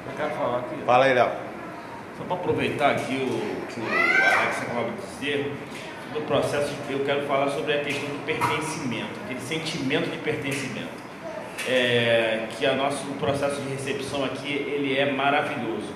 [0.07, 0.75] Eu quero falar aqui.
[0.85, 1.31] Fala aí, Léo.
[2.19, 5.57] Só para aproveitar aqui o que o Alex acabou de dizer
[6.13, 11.01] do processo, eu quero falar sobre a questão do pertencimento, aquele sentimento de pertencimento.
[11.69, 15.93] É, que o nosso processo de recepção aqui ele é maravilhoso,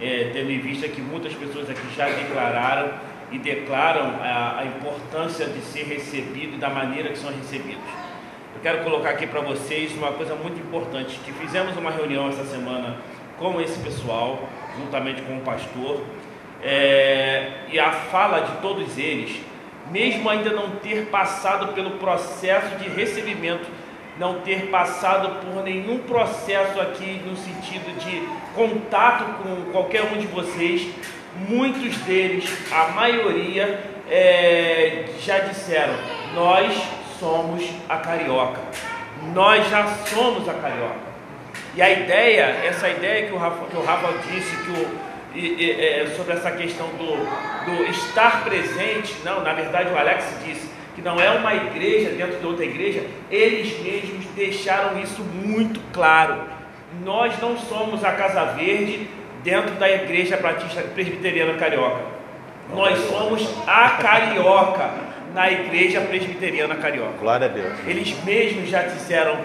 [0.00, 2.92] é, tendo em vista que muitas pessoas aqui já declararam
[3.32, 7.82] e declaram a, a importância de ser recebido e da maneira que são recebidos.
[8.54, 12.44] Eu quero colocar aqui para vocês uma coisa muito importante, que fizemos uma reunião essa
[12.44, 12.98] semana
[13.38, 16.04] com esse pessoal, juntamente com o pastor,
[16.62, 19.40] é, e a fala de todos eles,
[19.90, 23.66] mesmo ainda não ter passado pelo processo de recebimento,
[24.18, 28.22] não ter passado por nenhum processo aqui no sentido de
[28.54, 30.88] contato com qualquer um de vocês,
[31.48, 33.80] muitos deles, a maioria,
[34.10, 35.94] é, já disseram:
[36.34, 36.76] Nós
[37.18, 38.60] somos a carioca,
[39.32, 41.10] nós já somos a carioca.
[41.74, 45.40] E a ideia, essa ideia que o Rafa, que o Rafa disse, que o e,
[45.40, 47.16] e, é, sobre essa questão do,
[47.64, 52.38] do estar presente, não, na verdade o Alex disse que não é uma igreja dentro
[52.38, 56.42] de outra igreja, eles mesmos deixaram isso muito claro.
[57.04, 59.08] Nós não somos a Casa Verde
[59.44, 62.02] dentro da Igreja Batista Presbiteriana Carioca.
[62.74, 64.90] Nós somos a Carioca
[65.34, 67.12] na Igreja Presbiteriana Carioca.
[67.18, 67.74] Glória a Deus.
[67.86, 69.38] Eles mesmos já disseram,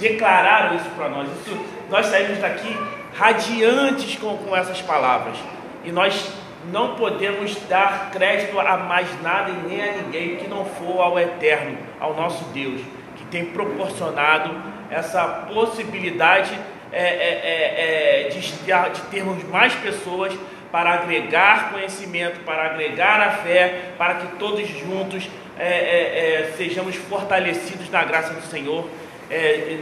[0.00, 1.28] declararam isso para nós.
[1.28, 1.58] Isso,
[1.90, 2.76] nós saímos daqui
[3.18, 5.36] radiantes com, com essas palavras.
[5.84, 6.32] E nós
[6.70, 11.18] não podemos dar crédito a mais nada e nem a ninguém que não for ao
[11.18, 12.80] Eterno, ao nosso Deus,
[13.16, 14.54] que tem proporcionado
[14.90, 16.56] essa possibilidade
[16.92, 20.32] é, é, é, é de, de termos mais pessoas
[20.70, 27.90] para agregar conhecimento, para agregar a fé, para que todos juntos é, é, sejamos fortalecidos
[27.90, 28.88] na graça do Senhor,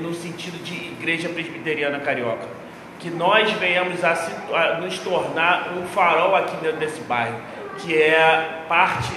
[0.03, 2.66] no sentido de igreja presbiteriana carioca.
[3.07, 7.41] Que nós venhamos a, se, a nos tornar um farol aqui dentro desse bairro,
[7.79, 9.13] que é parte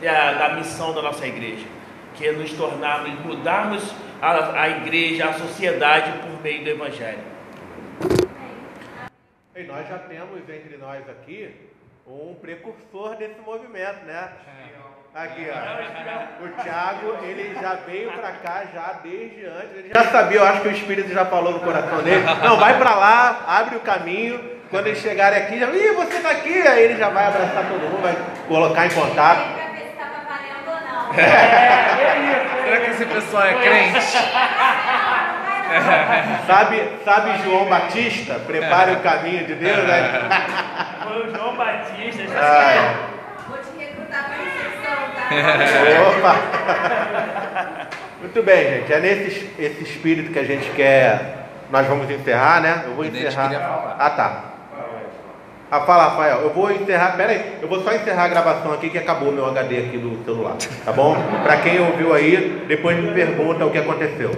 [0.00, 1.66] da, da missão da nossa igreja,
[2.14, 7.18] que é nos tornarmos, mudarmos a, a igreja, a sociedade por meio do Evangelho.
[9.54, 11.54] E nós já temos entre nós aqui
[12.06, 14.32] um precursor desse movimento, né?
[15.16, 15.56] Aqui, ó.
[16.44, 19.74] O Thiago, ele já veio para cá já desde antes.
[19.74, 22.22] Ele já sabia, eu acho que o Espírito já falou no coração dele.
[22.44, 24.38] Não, vai para lá, abre o caminho.
[24.68, 26.60] Quando eles chegarem aqui, já, ih, você tá aqui.
[26.68, 28.14] Aí ele já vai abraçar todo mundo, vai
[28.46, 29.40] colocar em contato.
[31.16, 34.00] É, Será que esse pessoal é crente?
[36.46, 38.34] sabe, sabe João Batista?
[38.40, 40.28] Prepare o caminho de Deus, né?
[41.04, 42.22] Foi o João Batista.
[42.22, 42.96] É.
[43.48, 44.75] Vou te recrutar para?
[46.18, 46.36] Opa!
[48.20, 48.92] Muito bem, gente.
[48.92, 51.48] É nesse esse espírito que a gente quer.
[51.70, 52.82] Nós vamos encerrar, né?
[52.86, 53.96] Eu vou encerrar.
[53.98, 54.44] Ah, tá.
[55.68, 56.42] Ah, fala, Rafael.
[56.42, 57.16] Eu vou encerrar.
[57.16, 57.58] Pera aí.
[57.60, 60.56] Eu vou só encerrar a gravação aqui que acabou meu HD aqui do celular.
[60.84, 61.16] Tá bom?
[61.42, 64.30] Pra quem ouviu aí, depois me pergunta o que aconteceu.